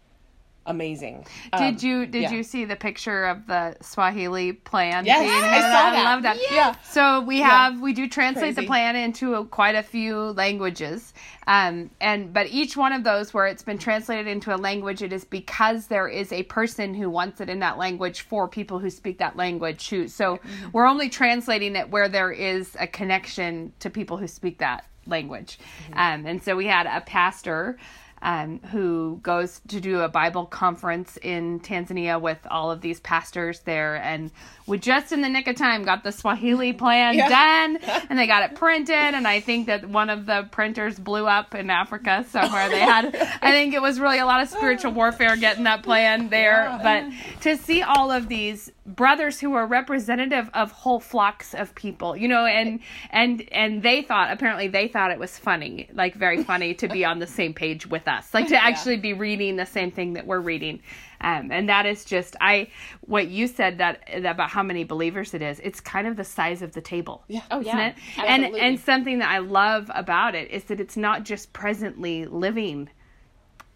amazing. 0.65 1.25
Did 1.57 1.61
Um, 1.61 1.77
you 1.81 2.05
did 2.05 2.23
yeah. 2.23 2.31
you 2.31 2.43
see 2.43 2.65
the 2.65 2.75
picture 2.75 3.25
of 3.25 3.45
the 3.47 3.75
Swahili 3.81 4.53
plan? 4.53 5.05
Yes, 5.05 5.19
I 5.21 5.59
saw 5.61 5.91
that. 5.91 5.95
I 5.95 6.13
love 6.13 6.23
that. 6.23 6.37
Yeah. 6.51 6.75
So 6.83 7.21
we 7.21 7.39
have 7.39 7.79
we 7.81 7.93
do 7.93 8.07
translate 8.07 8.55
the 8.55 8.65
plan 8.65 8.95
into 8.95 9.35
a, 9.35 9.45
quite 9.45 9.75
a 9.75 9.83
few 9.83 10.17
languages, 10.17 11.13
um, 11.47 11.89
and 12.01 12.33
but 12.33 12.47
each 12.47 12.75
one 12.75 12.93
of 12.93 13.03
those 13.03 13.33
where 13.33 13.47
it's 13.47 13.63
been 13.63 13.77
translated 13.77 14.27
into 14.27 14.53
a 14.53 14.57
language, 14.57 15.01
it 15.01 15.13
is 15.13 15.25
because 15.25 15.87
there 15.87 16.07
is 16.07 16.31
a 16.31 16.43
person 16.43 16.93
who 16.93 17.09
wants 17.09 17.41
it 17.41 17.49
in 17.49 17.59
that 17.59 17.77
language 17.77 18.21
for 18.21 18.47
people 18.47 18.79
who 18.79 18.89
speak 18.89 19.17
that 19.19 19.35
language. 19.35 19.89
Who 19.89 20.07
so 20.07 20.25
Mm-hmm. 20.35 20.69
we're 20.73 20.85
only 20.87 21.09
translating 21.09 21.75
it 21.75 21.89
where 21.89 22.09
there 22.09 22.31
is 22.31 22.75
a 22.79 22.87
connection 22.87 23.71
to 23.79 23.89
people 23.89 24.17
who 24.17 24.27
speak 24.27 24.57
that 24.59 24.85
language, 25.07 25.59
Mm-hmm. 25.89 25.99
um, 25.99 26.25
and 26.25 26.43
so 26.43 26.55
we 26.55 26.65
had 26.65 26.87
a 26.87 27.01
pastor 27.01 27.77
um, 28.25 28.59
who 28.71 29.19
goes 29.21 29.61
to 29.67 29.79
do 29.79 30.01
a 30.01 30.09
Bible 30.09 30.47
conference 30.47 31.15
in 31.21 31.59
Tanzania 31.59 32.19
with 32.19 32.39
all 32.49 32.71
of 32.71 32.81
these 32.81 32.99
pastors 32.99 33.59
there. 33.61 33.97
And 33.97 34.31
we 34.65 34.79
just 34.79 35.11
in 35.11 35.21
the 35.21 35.29
nick 35.29 35.47
of 35.47 35.55
time 35.55 35.83
got 35.83 36.03
the 36.03 36.11
Swahili 36.11 36.73
plan 36.73 37.17
done 37.17 37.77
and 38.09 38.17
they 38.17 38.25
got 38.25 38.49
it 38.49 38.55
printed. 38.57 38.95
And 38.95 39.27
I 39.27 39.41
think 39.41 39.67
that 39.67 39.87
one 39.87 40.09
of 40.09 40.25
the 40.25 40.47
printers 40.49 40.97
blew 40.97 41.27
up 41.27 41.53
in 41.53 41.69
Africa 41.69 42.25
somewhere. 42.31 42.67
They 42.67 42.79
had, 42.79 43.15
I 43.43 43.51
think 43.51 43.75
it 43.75 43.81
was 43.81 43.99
really 43.99 44.17
a 44.17 44.25
lot 44.25 44.41
of 44.41 44.49
spiritual 44.49 44.91
warfare 44.93 45.37
getting 45.37 45.65
that 45.65 45.83
plan 45.83 46.29
there. 46.29 46.79
But 46.81 47.05
to 47.41 47.57
see 47.57 47.83
all 47.83 48.09
of 48.09 48.27
these 48.27 48.71
brothers 48.87 49.39
who 49.39 49.53
are 49.53 49.67
representative 49.67 50.49
of 50.55 50.71
whole 50.71 50.99
flocks 50.99 51.53
of 51.53 51.75
people, 51.75 52.15
you 52.17 52.27
know, 52.27 52.45
and, 52.45 52.79
and, 53.11 53.47
and 53.51 53.83
they 53.83 54.01
thought, 54.01 54.31
apparently 54.31 54.67
they 54.67 54.87
thought 54.87 55.11
it 55.11 55.19
was 55.19 55.37
funny, 55.37 55.89
like 55.93 56.15
very 56.15 56.43
funny 56.43 56.73
to 56.75 56.87
be 56.87 57.05
on 57.05 57.19
the 57.19 57.27
same 57.27 57.53
page 57.53 57.85
with 57.85 58.07
us, 58.07 58.14
like 58.33 58.47
to 58.49 58.63
actually 58.63 58.97
be 58.97 59.13
reading 59.13 59.55
the 59.55 59.65
same 59.65 59.91
thing 59.91 60.13
that 60.13 60.25
we're 60.25 60.39
reading. 60.39 60.81
Um, 61.21 61.49
and 61.51 61.69
that 61.69 61.85
is 61.85 62.05
just 62.05 62.35
I 62.41 62.67
what 63.01 63.27
you 63.29 63.47
said 63.47 63.77
that 63.79 64.03
about 64.13 64.49
how 64.49 64.63
many 64.63 64.83
believers 64.83 65.33
it 65.33 65.41
is. 65.41 65.59
It's 65.63 65.79
kind 65.79 66.07
of 66.07 66.15
the 66.17 66.23
size 66.23 66.61
of 66.61 66.73
the 66.73 66.81
table. 66.81 67.23
Yeah. 67.27 67.41
Oh, 67.51 67.61
isn't 67.61 67.75
yeah. 67.77 67.87
it? 67.87 67.95
And 68.27 68.45
and 68.55 68.79
something 68.79 69.19
that 69.19 69.29
I 69.29 69.39
love 69.39 69.89
about 69.95 70.35
it 70.35 70.51
is 70.51 70.65
that 70.65 70.79
it's 70.79 70.97
not 70.97 71.23
just 71.23 71.53
presently 71.53 72.25
living 72.25 72.89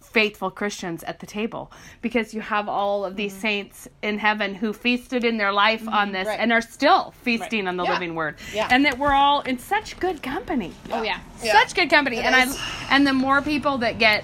faithful 0.01 0.49
Christians 0.49 1.03
at 1.03 1.19
the 1.19 1.25
table 1.27 1.71
because 2.01 2.33
you 2.33 2.41
have 2.41 2.67
all 2.69 3.05
of 3.05 3.11
Mm-hmm. 3.11 3.17
these 3.17 3.33
saints 3.33 3.87
in 4.01 4.17
heaven 4.17 4.55
who 4.55 4.73
feasted 4.73 5.23
in 5.23 5.37
their 5.37 5.51
life 5.51 5.87
on 5.87 6.11
this 6.13 6.25
Right. 6.27 6.39
and 6.39 6.51
are 6.53 6.61
still 6.61 7.11
feasting 7.21 7.67
on 7.67 7.77
the 7.77 7.83
Yeah. 7.83 7.93
living 7.93 8.15
word. 8.15 8.35
Yeah. 8.53 8.67
And 8.71 8.85
that 8.85 8.97
we're 8.97 9.13
all 9.13 9.41
in 9.41 9.59
such 9.59 9.99
good 9.99 10.23
company 10.23 10.71
oh 10.91 11.03
yeah. 11.03 11.19
Yeah. 11.43 11.51
such 11.51 11.75
good 11.75 11.89
company 11.89 12.17
and 12.17 12.49
is. 12.49 12.57
i 12.57 12.78
and 12.89 13.05
the 13.07 13.13
more 13.13 13.41
people 13.41 13.77
that 13.79 13.97
get 13.99 14.23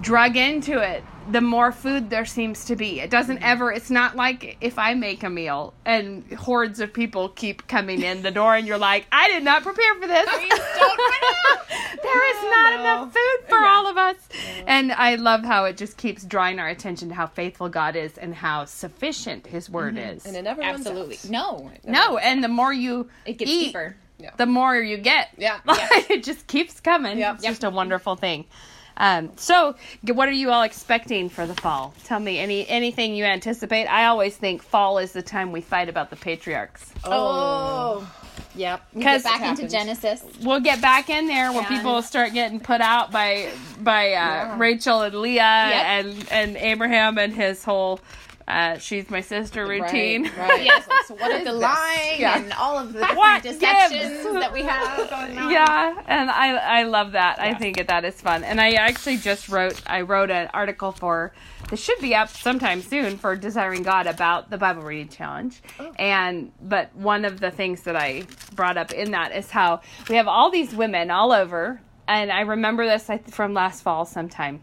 drug 0.00 0.36
into 0.36 0.78
it 0.80 1.02
the 1.30 1.40
more 1.40 1.70
food 1.70 2.10
there 2.10 2.24
seems 2.24 2.64
to 2.64 2.74
be 2.74 2.98
it 2.98 3.08
doesn't 3.08 3.38
ever 3.42 3.70
it's 3.70 3.90
not 3.90 4.16
like 4.16 4.56
if 4.60 4.76
i 4.76 4.92
make 4.94 5.22
a 5.22 5.30
meal 5.30 5.72
and 5.84 6.24
hordes 6.32 6.80
of 6.80 6.92
people 6.92 7.28
keep 7.28 7.64
coming 7.68 8.02
in 8.02 8.22
the 8.22 8.30
door 8.32 8.56
and 8.56 8.66
you're 8.66 8.76
like 8.78 9.06
i 9.12 9.28
did 9.28 9.44
not 9.44 9.62
prepare 9.62 9.94
for 9.94 10.08
this 10.08 10.26
there 12.02 12.30
is 12.36 12.42
not 12.50 12.72
enough 12.80 13.12
food 13.12 13.48
for 13.48 13.58
all 13.64 13.86
of 13.86 13.96
us 13.96 14.16
and 14.66 14.90
i 14.92 15.14
love 15.14 15.44
how 15.44 15.64
it 15.64 15.76
just 15.76 15.96
keeps 15.96 16.24
drawing 16.24 16.58
our 16.58 16.68
attention 16.68 17.08
to 17.08 17.14
how 17.14 17.28
faithful 17.28 17.68
god 17.68 17.94
is 17.94 18.18
and 18.18 18.34
how 18.34 18.64
sufficient 18.64 19.46
his 19.46 19.70
word 19.70 19.96
is 19.96 20.02
Mm-hmm. 20.02 20.28
and 20.28 20.36
it 20.36 20.42
never 20.42 20.60
runs 20.60 20.84
Absolutely. 20.86 21.16
out. 21.16 21.24
No. 21.30 21.70
no 21.84 22.18
and 22.18 22.42
the 22.42 22.48
more 22.48 22.72
you 22.72 23.08
It 23.24 23.34
gets 23.38 23.50
eat, 23.50 23.66
deeper. 23.66 23.96
The 24.36 24.46
more 24.46 24.76
you 24.76 24.96
get. 24.96 25.28
Yeah. 25.36 25.60
it 26.10 26.24
just 26.24 26.46
keeps 26.46 26.80
coming. 26.80 27.18
Yep. 27.18 27.34
It's 27.36 27.44
just 27.44 27.64
a 27.64 27.70
wonderful 27.70 28.16
thing. 28.16 28.44
Um, 28.96 29.30
so, 29.36 29.74
what 30.06 30.28
are 30.28 30.32
you 30.32 30.50
all 30.50 30.62
expecting 30.64 31.30
for 31.30 31.46
the 31.46 31.54
fall? 31.54 31.94
Tell 32.04 32.20
me 32.20 32.38
any 32.38 32.68
anything 32.68 33.14
you 33.16 33.24
anticipate. 33.24 33.86
I 33.86 34.04
always 34.06 34.36
think 34.36 34.62
fall 34.62 34.98
is 34.98 35.12
the 35.12 35.22
time 35.22 35.50
we 35.50 35.62
fight 35.62 35.88
about 35.88 36.10
the 36.10 36.16
patriarchs. 36.16 36.92
Oh. 37.04 38.06
Yep. 38.54 38.82
We 38.92 39.02
'Cause- 39.02 39.22
get 39.22 39.40
back 39.40 39.48
into. 39.48 39.68
Genesis. 39.68 40.22
We'll 40.42 40.60
get 40.60 40.82
back 40.82 41.08
in 41.08 41.26
there 41.26 41.52
where 41.52 41.62
Yeah. 41.62 41.68
people 41.68 42.02
start 42.02 42.34
getting 42.34 42.60
put 42.60 42.82
out 42.82 43.10
by 43.10 43.48
by 43.80 44.12
uh, 44.12 44.56
Rachel 44.58 45.00
and 45.02 45.14
Leah 45.14 45.42
and 45.42 46.26
and 46.30 46.56
Abraham 46.58 47.16
and 47.16 47.32
his 47.34 47.64
whole 47.64 47.98
uh, 48.48 48.78
"she's 48.78 49.08
my 49.10 49.20
sister" 49.20 49.66
routine. 49.66 50.24
Right. 50.24 50.36
right. 50.38 50.64
Yes. 50.64 50.86
So 51.06 51.14
what 51.14 51.30
is 51.32 51.44
the 51.44 51.52
this? 51.52 51.60
lying 51.62 52.20
Yeah. 52.20 52.38
and 52.38 52.52
all 52.54 52.78
of 52.78 52.92
the 52.92 53.04
What 53.06 53.42
deceptions 53.42 54.22
gives? 54.22 54.32
that 54.34 54.52
we 54.52 54.62
have 54.62 55.10
going 55.10 55.38
on. 55.38 55.50
Yeah, 55.50 56.02
and 56.06 56.30
I 56.30 56.56
I 56.56 56.82
love 56.84 57.12
that. 57.12 57.38
I 57.40 57.54
think 57.54 57.76
that 57.76 57.88
that 57.88 58.04
is 58.04 58.20
fun. 58.20 58.44
And 58.44 58.60
I 58.60 58.72
actually 58.72 59.16
just 59.18 59.48
wrote 59.48 59.80
I 59.86 60.00
wrote 60.02 60.30
an 60.30 60.48
article 60.54 60.92
for 60.92 61.32
this 61.70 61.80
should 61.82 62.00
be 62.00 62.14
up 62.14 62.28
sometime 62.28 62.82
soon 62.82 63.16
for 63.16 63.34
Desiring 63.36 63.82
God 63.82 64.06
about 64.06 64.50
the 64.50 64.58
Bible 64.58 64.82
reading 64.82 65.08
challenge. 65.08 65.62
And 65.98 66.52
but 66.60 66.94
one 66.94 67.24
of 67.24 67.40
the 67.40 67.50
things 67.50 67.82
that 67.84 67.96
I 67.96 68.24
brought 68.54 68.76
up 68.76 68.92
in 68.92 69.12
that 69.12 69.32
is 69.34 69.50
how 69.50 69.80
we 70.08 70.16
have 70.16 70.28
all 70.28 70.50
these 70.50 70.74
women 70.74 71.10
all 71.10 71.32
over 71.32 71.80
and 72.08 72.32
I 72.32 72.40
remember 72.40 72.84
this 72.84 73.08
from 73.30 73.54
last 73.54 73.82
fall 73.82 74.04
sometime 74.04 74.60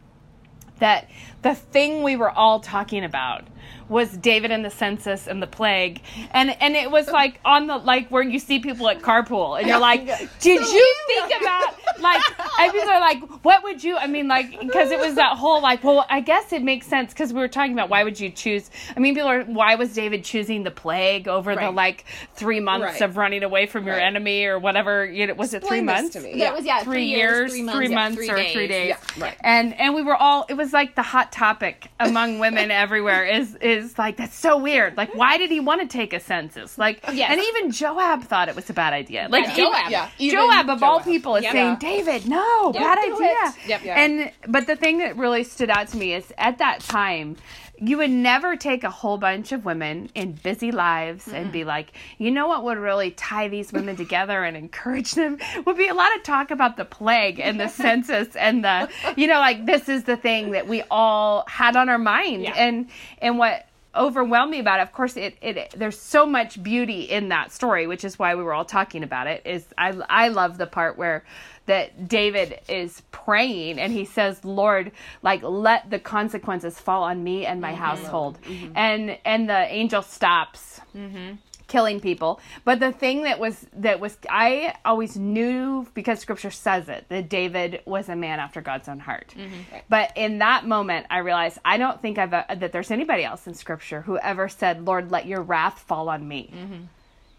that 0.79 1.09
the 1.41 1.55
thing 1.55 2.03
we 2.03 2.15
were 2.15 2.29
all 2.29 2.59
talking 2.59 3.03
about 3.03 3.45
was 3.87 4.15
David 4.17 4.51
and 4.51 4.63
the 4.63 4.69
census 4.69 5.27
and 5.27 5.41
the 5.41 5.47
plague, 5.47 6.01
and 6.31 6.49
and 6.61 6.75
it 6.75 6.91
was 6.91 7.07
like 7.07 7.39
on 7.45 7.67
the 7.67 7.77
like 7.77 8.09
where 8.09 8.21
you 8.23 8.39
see 8.39 8.59
people 8.59 8.87
at 8.89 9.01
carpool, 9.01 9.57
and 9.59 9.67
you're 9.67 9.79
like, 9.79 10.05
did 10.39 10.61
you 10.61 10.95
think 11.07 11.33
about 11.41 11.73
like 11.99 12.21
and 12.59 12.71
people 12.71 12.89
are 12.89 12.99
like, 12.99 13.21
"What 13.43 13.63
would 13.63 13.83
you?" 13.83 13.97
I 13.97 14.07
mean, 14.07 14.27
like, 14.27 14.59
because 14.59 14.91
it 14.91 14.99
was 14.99 15.15
that 15.15 15.37
whole 15.37 15.61
like, 15.61 15.83
well, 15.83 16.05
I 16.09 16.21
guess 16.21 16.53
it 16.53 16.61
makes 16.61 16.87
sense 16.87 17.13
because 17.13 17.33
we 17.33 17.39
were 17.39 17.47
talking 17.47 17.73
about 17.73 17.89
why 17.89 18.03
would 18.03 18.19
you 18.19 18.29
choose? 18.29 18.69
I 18.95 18.99
mean, 18.99 19.15
people 19.15 19.29
are, 19.29 19.43
why 19.43 19.75
was 19.75 19.93
David 19.93 20.23
choosing 20.23 20.63
the 20.63 20.71
plague 20.71 21.27
over 21.27 21.55
the 21.55 21.71
like 21.71 22.05
three 22.35 22.59
months 22.59 22.79
Right. 22.79 23.01
of 23.01 23.17
running 23.17 23.43
away 23.43 23.65
from 23.65 23.85
your 23.85 23.95
Right. 23.95 24.03
enemy 24.03 24.45
or 24.45 24.59
whatever? 24.59 25.05
You 25.05 25.27
know, 25.27 25.33
was 25.33 25.53
it 25.53 25.63
three 25.65 25.79
Explain 25.79 25.85
this 25.87 26.01
months? 26.01 26.15
to 26.15 26.21
me. 26.21 26.31
That 26.33 26.37
Yeah. 26.37 26.53
was 26.53 26.65
yeah, 26.65 26.83
three, 26.83 27.05
years, 27.05 27.51
three 27.51 27.61
months, 27.63 27.77
three 27.77 27.89
yeah, 27.89 28.09
three 28.11 28.29
or 28.29 28.35
days. 28.37 28.53
three 28.53 28.67
days. 28.67 28.89
Yeah, 29.17 29.23
right. 29.23 29.35
And 29.41 29.73
and 29.79 29.93
we 29.95 30.03
were 30.03 30.15
all. 30.15 30.45
It 30.47 30.53
was 30.55 30.73
like 30.73 30.95
the 30.95 31.01
hot 31.03 31.31
topic 31.31 31.89
among 31.99 32.39
women 32.39 32.71
everywhere. 32.71 33.25
Is 33.25 33.48
is 33.61 33.97
like 33.97 34.17
that's 34.17 34.35
so 34.35 34.57
weird. 34.57 34.97
Like, 34.97 35.13
why 35.15 35.37
did 35.37 35.49
he 35.51 35.59
want 35.59 35.81
to 35.81 35.87
take 35.87 36.13
a 36.13 36.19
census? 36.19 36.77
Like, 36.77 36.99
oh, 37.07 37.11
Yes. 37.11 37.31
and 37.31 37.41
even 37.41 37.71
Joab 37.71 38.23
thought 38.23 38.49
it 38.49 38.55
was 38.55 38.69
a 38.69 38.73
bad 38.73 38.93
idea. 38.93 39.27
Like 39.29 39.45
Yeah, 39.47 39.55
Joab. 39.55 39.91
Yeah, 39.91 40.09
even 40.17 40.39
Joab 40.39 40.69
of 40.69 40.83
all 40.83 40.99
people 41.01 41.35
is 41.35 41.43
saying, 41.43 41.77
David, 41.79 42.27
no, 42.27 42.71
bad 42.73 42.97
idea. 42.99 43.53
Yep. 43.67 43.81
And 43.85 44.31
but 44.47 44.67
the 44.67 44.75
thing 44.75 44.99
that 44.99 45.17
really 45.17 45.43
stood 45.43 45.69
out 45.69 45.87
to 45.89 45.97
me 45.97 46.13
is 46.13 46.31
at 46.37 46.57
that 46.59 46.81
time, 46.81 47.35
you 47.81 47.97
would 47.97 48.09
never 48.09 48.55
take 48.55 48.83
a 48.83 48.89
whole 48.89 49.17
bunch 49.17 49.51
of 49.51 49.65
women 49.65 50.09
in 50.15 50.33
busy 50.33 50.71
lives 50.71 51.27
and 51.27 51.51
be 51.51 51.63
like, 51.63 51.91
you 52.17 52.31
know 52.31 52.47
what 52.47 52.63
would 52.63 52.77
really 52.77 53.11
tie 53.11 53.47
these 53.47 53.71
women 53.71 53.95
together 53.95 54.43
and 54.43 54.57
encourage 54.57 55.13
them 55.13 55.37
would 55.65 55.77
be 55.77 55.87
a 55.87 55.93
lot 55.93 56.15
of 56.15 56.23
talk 56.23 56.51
about 56.51 56.77
the 56.77 56.85
plague 56.85 57.39
and 57.39 57.59
the 57.59 57.67
census 57.67 58.35
and 58.35 58.63
the 58.63 58.89
you 59.15 59.27
know, 59.27 59.39
like 59.39 59.65
this 59.65 59.89
is 59.89 60.03
the 60.03 60.17
thing 60.17 60.51
that 60.51 60.67
we 60.67 60.83
all 60.91 61.45
had 61.47 61.75
on 61.75 61.89
our 61.89 61.97
mind. 61.97 62.43
Yeah. 62.43 62.53
And 62.55 62.89
and 63.19 63.37
what 63.37 63.65
overwhelmed 63.99 64.51
me 64.51 64.59
about 64.59 64.79
it. 64.79 64.83
Of 64.83 64.93
course 64.93 65.17
it, 65.17 65.37
it 65.41 65.73
there's 65.75 65.99
so 65.99 66.25
much 66.25 66.63
beauty 66.63 67.01
in 67.01 67.29
that 67.29 67.51
story 67.51 67.85
which 67.85 68.03
is 68.03 68.17
why 68.17 68.33
we 68.35 68.43
were 68.43 68.53
all 68.53 68.65
talking 68.65 69.03
about 69.03 69.27
it 69.27 69.41
is 69.45 69.65
i 69.77 69.89
i 70.09 70.29
love 70.29 70.57
the 70.57 70.65
part 70.65 70.97
where 70.97 71.23
that 71.65 72.07
david 72.07 72.59
is 72.67 73.01
praying 73.11 73.79
and 73.79 73.91
he 73.91 74.05
says 74.05 74.43
lord 74.45 74.91
like 75.21 75.41
let 75.43 75.89
the 75.89 75.99
consequences 75.99 76.79
fall 76.79 77.03
on 77.03 77.23
me 77.23 77.45
and 77.45 77.61
my 77.61 77.71
mm-hmm. 77.71 77.81
household. 77.81 78.39
Mm-hmm. 78.43 78.73
And 78.75 79.17
and 79.25 79.49
the 79.49 79.73
angel 79.73 80.01
stops 80.01 80.79
mm-hmm. 80.95 81.35
Killing 81.69 81.99
people. 81.99 82.39
But 82.65 82.79
the 82.79 82.91
thing 82.91 83.23
that 83.23 83.39
was 83.39 83.65
that 83.73 83.99
was 83.99 84.17
i 84.29 84.75
always 84.83 85.15
knew 85.15 85.87
because 85.93 86.19
scripture 86.19 86.51
says 86.51 86.89
it 86.89 87.05
that 87.09 87.29
david 87.29 87.81
was 87.85 88.09
a 88.09 88.15
man 88.15 88.39
after 88.39 88.61
god's 88.61 88.89
own 88.89 88.99
heart. 88.99 89.33
Mm-hmm. 89.37 89.77
But 89.87 90.11
in 90.15 90.39
that 90.39 90.65
moment 90.65 91.05
i 91.09 91.19
realized 91.19 91.59
i 91.63 91.77
don't 91.77 92.01
think 92.01 92.17
i've 92.17 92.33
uh, 92.33 92.43
that 92.55 92.71
there's 92.71 92.91
anybody 92.91 93.23
else 93.23 93.47
in 93.47 93.53
scripture 93.53 94.01
who 94.01 94.17
ever 94.17 94.49
said 94.49 94.85
lord 94.85 95.11
let 95.11 95.25
your 95.25 95.41
wrath 95.41 95.79
fall 95.79 96.09
on 96.09 96.27
me. 96.27 96.51
Mm-hmm. 96.53 96.83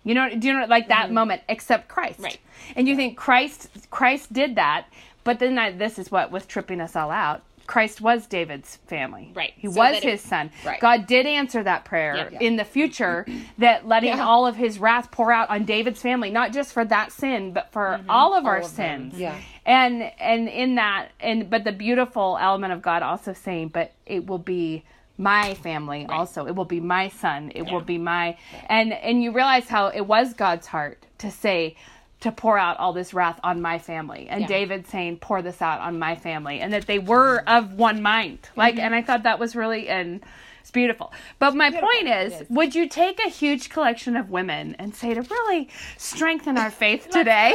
You 0.04 0.14
know 0.14 0.34
do 0.34 0.46
you 0.48 0.54
know 0.54 0.66
like 0.66 0.88
that 0.88 1.06
mm-hmm. 1.06 1.14
moment 1.14 1.42
except 1.48 1.88
christ. 1.88 2.20
Right. 2.20 2.38
and 2.76 2.88
you 2.88 2.96
think 2.96 3.18
christ 3.18 3.68
christ 3.90 4.32
did 4.32 4.54
that 4.56 4.86
but 5.22 5.38
then 5.38 5.58
I, 5.58 5.72
this 5.72 5.98
is 5.98 6.10
what 6.10 6.30
was 6.30 6.46
tripping 6.46 6.80
us 6.80 6.96
all 6.96 7.10
out 7.10 7.42
christ 7.70 8.00
was 8.00 8.26
david's 8.26 8.76
family 8.88 9.30
Right. 9.34 9.52
he 9.56 9.68
So 9.68 9.78
was 9.78 9.92
that 9.94 10.04
it- 10.04 10.10
his 10.10 10.20
son 10.20 10.50
Right. 10.66 10.80
god 10.80 11.06
did 11.06 11.24
answer 11.26 11.62
that 11.62 11.84
prayer 11.84 12.28
Yeah. 12.32 12.38
in 12.40 12.56
the 12.56 12.64
future 12.64 13.24
that 13.58 13.86
letting 13.86 14.16
Yeah. 14.16 14.24
all 14.24 14.44
of 14.46 14.56
his 14.56 14.78
wrath 14.78 15.10
pour 15.12 15.30
out 15.32 15.48
on 15.50 15.64
david's 15.64 16.02
family 16.02 16.30
not 16.30 16.52
just 16.52 16.72
for 16.72 16.84
that 16.86 17.12
sin 17.12 17.52
but 17.52 17.70
for 17.72 17.98
mm-hmm. 17.98 18.10
all 18.10 18.34
of 18.36 18.44
our 18.44 18.58
of 18.58 18.76
them. 18.76 19.10
sins 19.10 19.20
Yeah. 19.20 19.36
and 19.64 20.02
and 20.20 20.48
in 20.48 20.74
that 20.74 21.10
and 21.20 21.48
but 21.48 21.62
the 21.64 21.72
beautiful 21.72 22.36
element 22.40 22.72
of 22.72 22.82
god 22.82 23.02
also 23.02 23.32
saying 23.32 23.68
but 23.68 23.92
it 24.04 24.26
will 24.26 24.38
be 24.38 24.82
my 25.16 25.54
family 25.54 26.06
also 26.08 26.46
it 26.46 26.54
will 26.56 26.64
be 26.64 26.80
my 26.80 27.08
son 27.08 27.52
it 27.54 27.70
will 27.70 27.82
be 27.82 27.98
my 27.98 28.36
and 28.68 28.92
and 28.92 29.22
you 29.22 29.30
realize 29.32 29.68
how 29.68 29.86
it 29.88 30.06
was 30.06 30.32
god's 30.34 30.66
heart 30.66 31.04
to 31.18 31.30
say 31.30 31.76
to 32.20 32.30
pour 32.32 32.58
out 32.58 32.76
all 32.78 32.92
this 32.92 33.14
wrath 33.14 33.40
on 33.42 33.60
my 33.62 33.78
family 33.78 34.26
and 34.28 34.42
Yeah. 34.42 34.46
david 34.46 34.86
saying 34.86 35.18
pour 35.18 35.40
this 35.42 35.60
out 35.62 35.80
on 35.80 35.98
my 35.98 36.14
family 36.14 36.60
and 36.60 36.72
that 36.72 36.86
they 36.86 36.98
were 36.98 37.42
of 37.46 37.74
one 37.74 38.02
mind 38.02 38.38
like 38.56 38.74
Mm-hmm. 38.74 38.84
and 38.84 38.94
i 38.94 39.02
thought 39.02 39.22
that 39.24 39.38
was 39.38 39.56
really 39.56 39.88
and 39.88 40.20
it's 40.60 40.70
beautiful 40.70 41.10
but 41.38 41.54
my 41.56 41.70
point 41.70 42.06
is, 42.08 42.46
would 42.50 42.74
you 42.74 42.86
take 42.86 43.18
a 43.24 43.30
huge 43.30 43.70
collection 43.70 44.14
of 44.14 44.28
women 44.30 44.76
and 44.78 44.94
say 44.94 45.14
to 45.14 45.22
really 45.22 45.70
strengthen 45.96 46.58
our 46.58 46.70
faith 46.70 47.08
today 47.18 47.54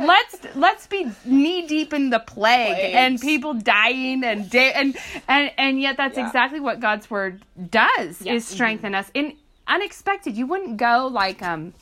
let's 0.00 0.36
let's 0.54 0.86
be 0.86 1.10
knee 1.24 1.66
deep 1.66 1.92
in 1.92 2.10
the 2.10 2.20
plague 2.20 2.76
Plagues. 2.76 2.94
and 2.96 3.20
people 3.20 3.54
dying 3.54 4.22
and 4.22 4.48
da- 4.48 4.72
and 4.72 4.96
and 5.26 5.50
and 5.58 5.80
yet 5.80 5.96
that's 5.96 6.16
Yeah. 6.16 6.26
exactly 6.26 6.60
what 6.60 6.78
God's 6.78 7.10
word 7.10 7.42
does 7.70 8.22
Yeah. 8.22 8.34
is 8.34 8.46
strengthen 8.46 8.94
us 8.94 9.10
in 9.14 9.34
unexpected. 9.66 10.36
You 10.36 10.46
wouldn't 10.46 10.76
go 10.78 11.08
like 11.12 11.42
um 11.42 11.74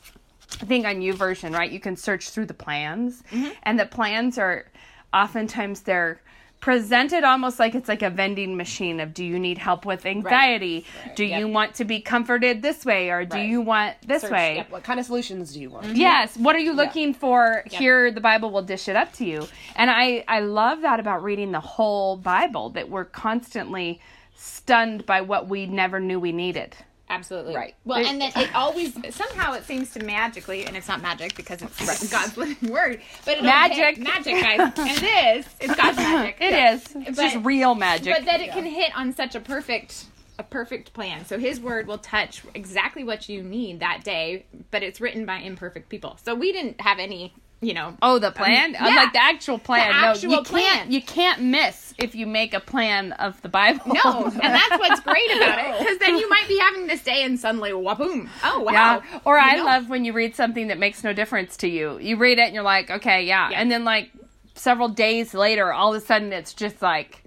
I 0.60 0.64
think 0.64 0.86
on 0.86 0.96
YouVersion, 0.96 1.52
right? 1.54 1.70
You 1.70 1.80
can 1.80 1.96
search 1.96 2.30
through 2.30 2.46
the 2.46 2.54
plans, 2.54 3.22
Mm-hmm. 3.30 3.50
and 3.64 3.78
the 3.78 3.86
plans 3.86 4.38
are 4.38 4.66
oftentimes 5.12 5.80
they're 5.82 6.20
presented 6.60 7.22
almost 7.22 7.58
like 7.58 7.74
it's 7.74 7.88
like 7.88 8.00
a 8.02 8.08
vending 8.08 8.56
machine 8.56 8.98
of 8.98 9.12
do 9.12 9.22
you 9.22 9.38
need 9.38 9.58
help 9.58 9.84
with 9.84 10.06
anxiety 10.06 10.86
do 11.14 11.22
Yep. 11.24 11.38
you 11.38 11.48
want 11.48 11.74
to 11.74 11.84
be 11.84 12.00
comforted 12.00 12.62
this 12.62 12.84
way 12.84 13.10
or 13.10 13.26
do 13.26 13.36
Right. 13.36 13.48
you 13.48 13.60
want 13.60 13.94
this 14.06 14.22
Search, 14.22 14.30
way 14.32 14.56
yep. 14.56 14.70
What 14.70 14.82
kind 14.82 14.98
of 14.98 15.04
solutions 15.04 15.52
do 15.52 15.60
you 15.60 15.68
want? 15.70 15.94
Yes. 15.96 16.34
What 16.36 16.56
are 16.56 16.60
you 16.60 16.72
looking 16.72 17.12
for? 17.12 17.62
Here, 17.66 18.10
the 18.10 18.22
Bible 18.22 18.50
will 18.50 18.62
dish 18.62 18.88
it 18.88 18.96
up 18.96 19.12
to 19.14 19.24
you. 19.26 19.46
And 19.76 19.90
I, 19.90 20.24
I 20.26 20.40
love 20.40 20.80
that 20.80 20.98
about 20.98 21.22
reading 21.22 21.52
the 21.52 21.60
whole 21.60 22.16
Bible, 22.16 22.70
that 22.70 22.88
we're 22.88 23.04
constantly 23.04 24.00
stunned 24.34 25.04
by 25.06 25.20
what 25.20 25.48
we 25.48 25.66
never 25.66 26.00
knew 26.00 26.18
we 26.18 26.32
needed. 26.32 26.74
Absolutely. 27.08 27.54
Right. 27.54 27.74
Well, 27.84 28.04
and 28.04 28.20
then 28.20 28.32
it 28.34 28.54
always 28.54 28.92
somehow 29.14 29.52
it 29.54 29.64
seems 29.64 29.90
to 29.92 30.04
magically, 30.04 30.64
and 30.66 30.76
it's 30.76 30.88
not 30.88 31.00
magic 31.02 31.36
because 31.36 31.62
it's 31.62 32.10
God's 32.12 32.36
living 32.36 32.70
word, 32.70 33.00
but 33.24 33.42
Magic. 33.42 33.98
magic, 33.98 34.34
guys, 34.42 34.60
and 34.76 35.02
it 35.02 35.36
is. 35.38 35.46
It's 35.60 35.76
God's 35.76 35.96
magic. 35.98 36.36
It 36.40 36.74
is. 36.74 36.84
It's 37.06 37.16
just 37.18 37.36
real 37.44 37.74
magic. 37.76 38.14
but 38.14 38.24
that 38.24 38.40
it 38.40 38.50
can 38.50 38.64
hit 38.64 38.90
on 38.96 39.12
such 39.12 39.34
a 39.34 39.40
perfect 39.40 40.06
a 40.38 40.42
perfect 40.42 40.92
plan. 40.92 41.24
So 41.24 41.38
His 41.38 41.60
word 41.60 41.86
will 41.86 41.96
touch 41.98 42.42
exactly 42.54 43.04
what 43.04 43.28
you 43.28 43.42
need 43.42 43.80
that 43.80 44.02
day, 44.04 44.44
but 44.70 44.82
it's 44.82 45.00
written 45.00 45.24
by 45.24 45.36
imperfect 45.38 45.88
people. 45.88 46.18
So 46.24 46.34
we 46.34 46.52
didn't 46.52 46.80
have 46.80 46.98
any, 46.98 47.32
you 47.60 47.74
know. 47.74 47.96
Oh, 48.02 48.18
the 48.18 48.30
plan? 48.30 48.76
Um, 48.76 48.86
yeah. 48.86 48.94
like 48.96 49.12
the 49.12 49.22
actual 49.22 49.58
plan. 49.58 49.88
The 49.88 50.00
no, 50.02 50.08
actual 50.08 50.30
you 50.30 50.36
can't. 50.36 50.46
plan. 50.46 50.92
You 50.92 51.02
can't 51.02 51.42
miss 51.42 51.94
if 51.98 52.14
you 52.14 52.26
make 52.26 52.52
a 52.52 52.60
plan 52.60 53.12
of 53.12 53.40
the 53.42 53.48
Bible. 53.48 53.80
No, 54.04 54.24
and 54.26 54.40
that's 54.40 54.78
what's 54.78 55.00
great 55.00 55.30
about 55.36 55.58
it. 55.58 55.78
Because 55.78 55.98
then 55.98 56.18
you 56.18 56.28
might 56.28 56.46
be 56.48 56.58
having 56.58 56.86
this 56.86 57.02
day 57.02 57.22
and 57.24 57.38
suddenly, 57.40 57.70
waboom! 57.70 58.28
Oh 58.44 58.60
wow! 58.60 58.72
Yeah. 59.10 59.20
Or 59.24 59.36
You 59.36 59.42
I 59.42 59.56
know? 59.56 59.64
love 59.64 59.88
when 59.88 60.04
you 60.04 60.12
read 60.12 60.34
something 60.36 60.68
that 60.68 60.78
makes 60.78 61.02
no 61.02 61.12
difference 61.12 61.56
to 61.58 61.68
you. 61.68 61.98
You 61.98 62.16
read 62.18 62.38
it 62.38 62.42
and 62.42 62.54
you're 62.54 62.62
like, 62.62 62.90
okay, 62.90 63.24
yeah. 63.24 63.50
Yeah. 63.50 63.60
And 63.60 63.70
then 63.70 63.84
like 63.84 64.10
several 64.54 64.88
days 64.88 65.32
later, 65.34 65.72
all 65.72 65.94
of 65.94 66.02
a 66.02 66.04
sudden 66.04 66.32
it's 66.32 66.52
just 66.54 66.82
like, 66.82 67.24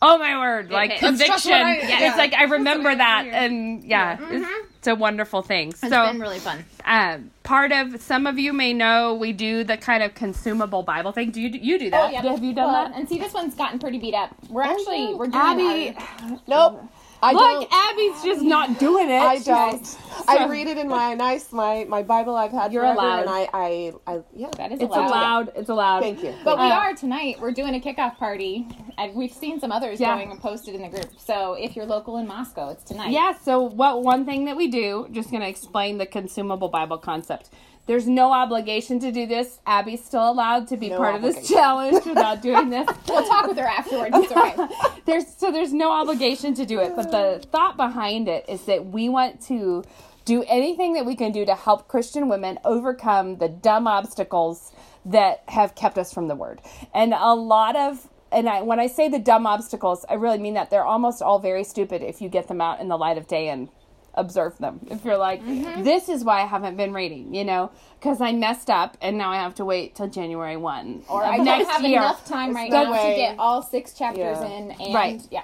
oh 0.00 0.18
my 0.18 0.38
word, 0.38 0.70
like 0.70 0.90
hits. 0.92 1.00
Conviction. 1.02 1.52
I- 1.52 1.78
yeah. 1.78 2.08
It's 2.08 2.16
like 2.18 2.34
I 2.34 2.44
remember 2.44 2.94
that, 2.94 3.26
and 3.26 3.82
yeah, 3.82 4.18
it's, 4.30 4.68
it's 4.82 4.88
a 4.88 4.96
wonderful 4.96 5.42
thing. 5.42 5.68
It's 5.68 5.78
so 5.80 5.88
been 5.90 6.18
really 6.18 6.40
fun. 6.40 6.64
um, 6.84 7.30
part 7.44 7.70
of 7.70 8.02
some 8.02 8.26
of 8.26 8.36
you 8.36 8.52
may 8.52 8.72
know 8.72 9.14
we 9.14 9.32
do 9.32 9.62
the 9.62 9.76
kind 9.76 10.02
of 10.02 10.16
consumable 10.16 10.82
Bible 10.82 11.12
thing. 11.12 11.30
Do 11.30 11.40
you 11.40 11.50
you 11.50 11.78
do 11.78 11.88
that? 11.90 12.08
Oh, 12.08 12.10
yeah. 12.12 12.22
Have 12.22 12.42
you 12.42 12.52
done 12.52 12.66
Well, 12.72 12.88
that? 12.88 12.98
And 12.98 13.08
see, 13.08 13.16
this 13.16 13.32
one's 13.32 13.54
gotten 13.54 13.78
pretty 13.78 14.00
beat 14.00 14.12
up. 14.14 14.34
We're 14.50 14.62
actually 14.62 15.14
we're 15.14 15.28
doing 15.28 15.36
Abby, 15.36 15.96
our- 15.96 16.40
Nope. 16.48 16.82
I 17.22 17.32
look, 17.32 17.70
don't. 17.70 17.72
Abby's 17.72 18.22
just 18.24 18.42
not 18.42 18.78
doing 18.78 19.08
it. 19.08 19.12
I 19.20 19.38
don't. 19.38 19.98
I 20.26 20.46
read 20.46 20.66
it 20.66 20.76
in 20.78 20.88
my 20.88 21.14
nice 21.14 21.52
my 21.52 21.84
my 21.88 22.02
Bible 22.02 22.34
I've 22.36 22.52
had 22.52 22.72
You're 22.72 22.82
forever, 22.82 22.98
allowed. 23.00 23.20
and 23.20 23.30
I 23.30 23.48
I, 23.52 23.92
I 24.06 24.20
yeah. 24.34 24.50
that 24.56 24.72
is 24.72 24.80
It's 24.80 24.88
allowed. 24.94 25.08
allowed. 25.08 25.52
It's 25.56 25.68
allowed. 25.70 26.00
Thank 26.02 26.22
you. 26.22 26.34
But 26.44 26.58
we 26.58 26.64
Uh, 26.66 26.74
are 26.74 26.94
tonight. 26.94 27.36
We're 27.40 27.52
doing 27.52 27.74
a 27.74 27.80
kickoff 27.80 28.16
party, 28.18 28.66
and 28.98 29.14
we've 29.14 29.32
seen 29.32 29.60
some 29.60 29.70
others 29.72 30.00
Yeah. 30.00 30.14
going 30.16 30.30
and 30.30 30.40
posted 30.40 30.74
in 30.74 30.82
the 30.82 30.88
group. 30.88 31.10
So 31.18 31.54
if 31.54 31.76
you're 31.76 31.86
local 31.86 32.16
in 32.18 32.26
Moscow, 32.26 32.70
it's 32.70 32.84
tonight. 32.84 33.10
Yeah, 33.10 33.34
so 33.38 33.60
what 33.62 34.02
one 34.02 34.24
thing 34.24 34.44
that 34.46 34.56
we 34.56 34.68
do, 34.68 35.06
just 35.12 35.30
going 35.30 35.42
to 35.42 35.48
explain 35.48 35.98
the 35.98 36.06
consumable 36.06 36.68
Bible 36.68 36.98
concept. 36.98 37.50
There's 37.86 38.06
no 38.06 38.32
obligation 38.32 39.00
to 39.00 39.10
do 39.10 39.26
this. 39.26 39.58
Abby's 39.66 40.04
still 40.04 40.30
allowed 40.30 40.68
to 40.68 40.76
be 40.76 40.88
No 40.88 40.98
part 40.98 41.16
of 41.16 41.22
this 41.22 41.48
challenge 41.48 42.04
without 42.06 42.40
doing 42.40 42.70
this. 42.70 42.88
We'll 43.08 43.26
talk 43.26 43.48
with 43.48 43.58
her 43.58 43.66
afterwards. 43.66 44.14
It's 44.14 44.32
okay. 44.32 45.00
there's 45.06 45.26
so 45.26 45.50
there's 45.50 45.72
no 45.72 45.90
obligation 45.90 46.54
to 46.54 46.64
do 46.64 46.78
it, 46.80 46.94
but 46.94 47.10
the 47.10 47.44
thought 47.50 47.76
behind 47.76 48.28
it 48.28 48.44
is 48.48 48.64
that 48.66 48.86
we 48.86 49.08
want 49.08 49.42
to 49.42 49.84
do 50.24 50.44
anything 50.44 50.94
that 50.94 51.04
we 51.04 51.16
can 51.16 51.32
do 51.32 51.44
to 51.44 51.54
help 51.54 51.88
Christian 51.88 52.28
women 52.28 52.58
overcome 52.64 53.38
the 53.38 53.48
dumb 53.48 53.86
obstacles 53.86 54.72
that 55.04 55.42
have 55.48 55.74
kept 55.74 55.98
us 55.98 56.12
from 56.12 56.28
the 56.28 56.36
word. 56.36 56.60
And 56.94 57.12
a 57.12 57.34
lot 57.34 57.74
of 57.74 58.08
and 58.30 58.48
I, 58.48 58.62
when 58.62 58.80
I 58.80 58.86
say 58.86 59.08
the 59.08 59.18
dumb 59.18 59.46
obstacles, 59.46 60.06
I 60.08 60.14
really 60.14 60.38
mean 60.38 60.54
that 60.54 60.70
they're 60.70 60.86
almost 60.86 61.20
all 61.20 61.38
very 61.38 61.64
stupid 61.64 62.02
if 62.02 62.22
you 62.22 62.30
get 62.30 62.48
them 62.48 62.60
out 62.62 62.80
in 62.80 62.88
the 62.88 62.96
light 62.96 63.18
of 63.18 63.28
day 63.28 63.48
and 63.48 63.68
observe 64.14 64.56
them. 64.58 64.80
If 64.90 65.04
you're 65.04 65.16
like, 65.16 65.42
mm-hmm. 65.42 65.82
this 65.82 66.08
is 66.08 66.24
why 66.24 66.42
I 66.42 66.46
haven't 66.46 66.76
been 66.76 66.92
reading, 66.92 67.34
you 67.34 67.44
know, 67.44 67.70
because 67.98 68.20
I 68.20 68.32
messed 68.32 68.68
up 68.70 68.96
and 69.00 69.16
now 69.16 69.30
I 69.30 69.36
have 69.36 69.54
to 69.56 69.64
wait 69.64 69.94
till 69.94 70.08
January 70.08 70.56
1 70.56 71.04
Or 71.08 71.24
I 71.24 71.36
don't 71.36 71.44
next 71.46 71.68
have 71.70 71.82
year. 71.82 71.98
enough 71.98 72.26
time 72.26 72.54
right 72.54 72.70
no 72.70 72.84
now 72.84 72.92
way. 72.92 73.10
to 73.10 73.16
get 73.16 73.38
all 73.38 73.62
six 73.62 73.94
chapters 73.94 74.38
Yeah. 74.40 74.46
in. 74.48 74.70
And 74.72 74.94
Right. 74.94 75.22
yeah. 75.30 75.42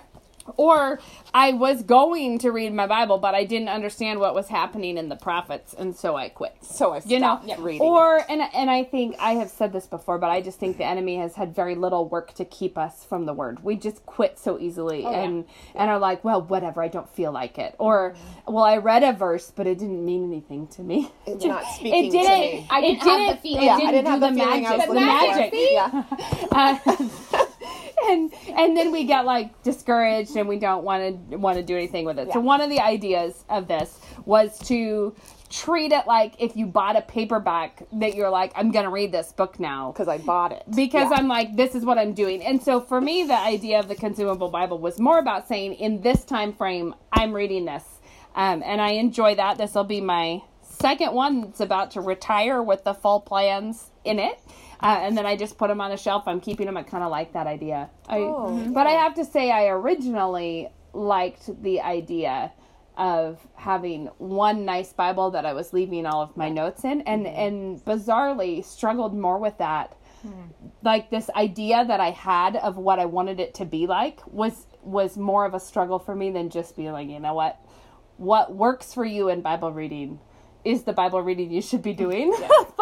Or 0.57 1.01
I 1.35 1.53
was 1.53 1.83
going 1.83 2.39
to 2.41 2.51
read 2.51 2.73
my 2.75 2.87
Bible, 2.87 3.19
but 3.19 3.35
I 3.35 3.45
didn't 3.45 3.69
understand 3.69 4.21
what 4.21 4.35
was 4.35 4.49
happening 4.49 4.97
in 4.99 5.09
the 5.09 5.17
prophets, 5.17 5.75
and 5.79 5.95
so 5.95 6.17
I 6.17 6.29
quit. 6.29 6.55
So 6.63 6.93
I 6.95 7.01
You 7.05 7.21
know, 7.21 7.41
stopped 7.45 7.61
reading. 7.61 7.83
or 7.83 8.25
and 8.31 8.43
and 8.55 8.71
I 8.71 8.85
think 8.85 9.17
I 9.19 9.33
have 9.35 9.49
said 9.51 9.73
this 9.73 9.87
before, 9.87 10.19
but 10.19 10.31
I 10.31 10.41
just 10.41 10.59
think 10.59 10.79
the 10.79 10.85
enemy 10.85 11.17
has 11.19 11.35
had 11.35 11.55
very 11.55 11.75
little 11.75 12.09
work 12.09 12.35
to 12.35 12.45
keep 12.45 12.79
us 12.79 13.05
from 13.05 13.27
the 13.27 13.35
word. 13.35 13.63
We 13.65 13.77
just 13.77 14.05
quit 14.07 14.39
so 14.39 14.59
easily, 14.59 15.05
and 15.05 15.45
and 15.75 15.91
are 15.91 15.99
like, 15.99 16.25
well, 16.25 16.43
whatever, 16.43 16.83
I 16.83 16.89
don't 16.89 17.09
feel 17.11 17.33
like 17.33 17.59
it, 17.59 17.75
or 17.79 18.15
well, 18.47 18.65
I 18.65 18.79
read 18.79 19.03
a 19.05 19.13
verse, 19.13 19.53
but 19.55 19.67
it 19.67 19.79
didn't 19.79 20.05
mean 20.05 20.25
anything 20.25 20.67
to 20.69 20.83
me. 20.83 21.11
It's 21.27 21.45
not 21.49 21.65
speaking 21.67 22.07
it 22.07 22.11
didn't. 22.11 22.33
to 22.33 22.39
me. 22.41 22.67
I 22.71 22.81
didn't 22.81 23.01
it 23.01 23.01
didn't, 23.05 23.27
the 23.27 23.37
feeling. 23.37 23.65
It 23.65 23.67
Yeah, 23.67 23.77
I 23.77 23.81
didn't, 23.81 23.89
I 23.89 23.93
didn't 23.93 24.05
do 24.05 24.11
have 24.11 24.21
the 24.21 24.31
the 24.31 24.35
feeling 24.35 24.67
I 24.67 24.73
was 24.73 24.87
magic. 24.87 24.89
the 24.89 24.95
for. 24.95 25.01
magic. 25.01 25.53
Yeah. 25.55 26.05
Uh, 26.53 27.47
and 28.09 28.33
and 28.49 28.77
then 28.77 28.93
we 28.93 29.05
get 29.05 29.25
like 29.25 29.63
discouraged 29.63 30.37
and 30.37 30.49
we 30.49 30.59
don't 30.59 30.85
want 30.85 31.31
to 31.31 31.37
want 31.37 31.57
to 31.59 31.63
do 31.63 31.77
anything 31.77 32.05
with 32.05 32.19
it. 32.19 32.33
So 32.33 32.41
one 32.41 32.61
of 32.61 32.71
the 32.71 32.81
ideas 32.81 33.45
of 33.49 33.69
this 33.69 33.99
was 34.25 34.59
to 34.69 35.15
treat 35.51 35.93
it 35.93 36.07
like 36.07 36.35
if 36.39 36.55
you 36.57 36.67
bought 36.67 36.95
a 36.97 37.01
paperback 37.01 37.83
that 37.93 38.15
you're 38.15 38.29
like 38.29 38.53
I'm 38.55 38.71
going 38.71 38.85
to 38.85 38.91
read 38.91 39.13
this 39.13 39.33
book 39.33 39.59
now 39.59 39.93
Because 39.93 40.07
I 40.09 40.19
bought 40.19 40.53
it. 40.53 40.63
because 40.77 41.11
Yeah. 41.11 41.17
I'm 41.17 41.27
like, 41.29 41.57
this 41.57 41.75
is 41.75 41.85
what 41.87 41.97
I'm 41.99 42.13
doing. 42.13 42.43
And 42.43 42.63
so 42.63 42.81
for 42.81 43.01
me, 43.01 43.25
the 43.25 43.39
idea 43.39 43.79
of 43.79 43.89
the 43.89 43.95
consumable 43.95 44.51
Bible 44.51 44.79
was 44.79 45.01
more 45.01 45.19
about 45.19 45.49
saying, 45.49 45.75
in 45.75 46.03
this 46.03 46.25
time 46.25 46.53
frame, 46.53 46.95
I'm 47.13 47.33
reading 47.33 47.65
this, 47.65 47.85
um, 48.35 48.63
and 48.65 48.81
I 48.83 48.91
enjoy 48.93 49.37
that. 49.37 49.57
This 49.57 49.75
will 49.75 49.85
be 49.85 50.03
my 50.03 50.43
second 50.63 51.15
one. 51.15 51.45
It's 51.45 51.61
about 51.61 51.93
to 51.93 52.03
retire 52.03 52.63
with 52.63 52.85
the 52.85 52.93
full 52.95 53.21
plans 53.21 53.91
in 54.05 54.19
it. 54.19 54.39
Uh, 54.81 54.99
and 55.01 55.17
then 55.17 55.27
I 55.27 55.37
just 55.37 55.59
put 55.59 55.69
them 55.69 55.81
on 55.81 55.91
a 55.93 55.97
shelf. 55.97 56.25
I'm 56.27 56.41
keeping 56.41 56.67
them. 56.67 56.77
I 56.77 56.83
kind 56.85 57.03
of 57.03 57.11
like 57.11 57.33
that 57.33 57.47
idea. 57.47 57.91
I, 58.09 58.19
But 58.73 58.87
I 58.87 58.93
have 58.93 59.15
to 59.15 59.25
say, 59.25 59.51
I 59.51 59.67
originally 59.67 60.69
liked 60.93 61.63
the 61.63 61.81
idea 61.81 62.53
of 62.97 63.39
having 63.55 64.07
one 64.19 64.65
nice 64.65 64.93
Bible 64.93 65.31
that 65.31 65.47
I 65.47 65.53
was 65.53 65.73
leaving 65.73 66.05
all 66.07 66.21
of 66.23 66.37
my 66.37 66.49
notes 66.49 66.85
in, 66.85 67.01
and 67.03 67.27
and 67.27 67.85
bizarrely 67.85 68.65
struggled 68.65 69.15
more 69.17 69.39
with 69.39 69.59
that. 69.59 69.97
Like 70.83 71.11
this 71.11 71.31
idea 71.31 71.85
that 71.85 72.01
I 72.01 72.11
had 72.11 72.57
of 72.57 72.77
what 72.77 72.99
I 72.99 73.05
wanted 73.07 73.39
it 73.41 73.55
to 73.55 73.65
be 73.65 73.87
like 73.87 74.21
was 74.27 74.67
was 74.83 75.17
more 75.17 75.45
of 75.45 75.55
a 75.55 75.61
struggle 75.61 75.99
for 75.99 76.15
me 76.15 76.31
than 76.31 76.51
just 76.51 76.77
being 76.77 76.93
like, 76.93 77.09
you 77.09 77.21
know 77.21 77.35
what, 77.35 77.61
what 78.17 78.55
works 78.55 78.95
for 78.95 79.05
you 79.05 79.29
in 79.29 79.43
Bible 79.43 79.73
reading 79.73 80.19
is 80.65 80.83
the 80.83 80.93
Bible 80.93 81.23
reading 81.23 81.53
you 81.53 81.63
should 81.63 81.83
be 81.83 81.93
doing. 81.93 82.33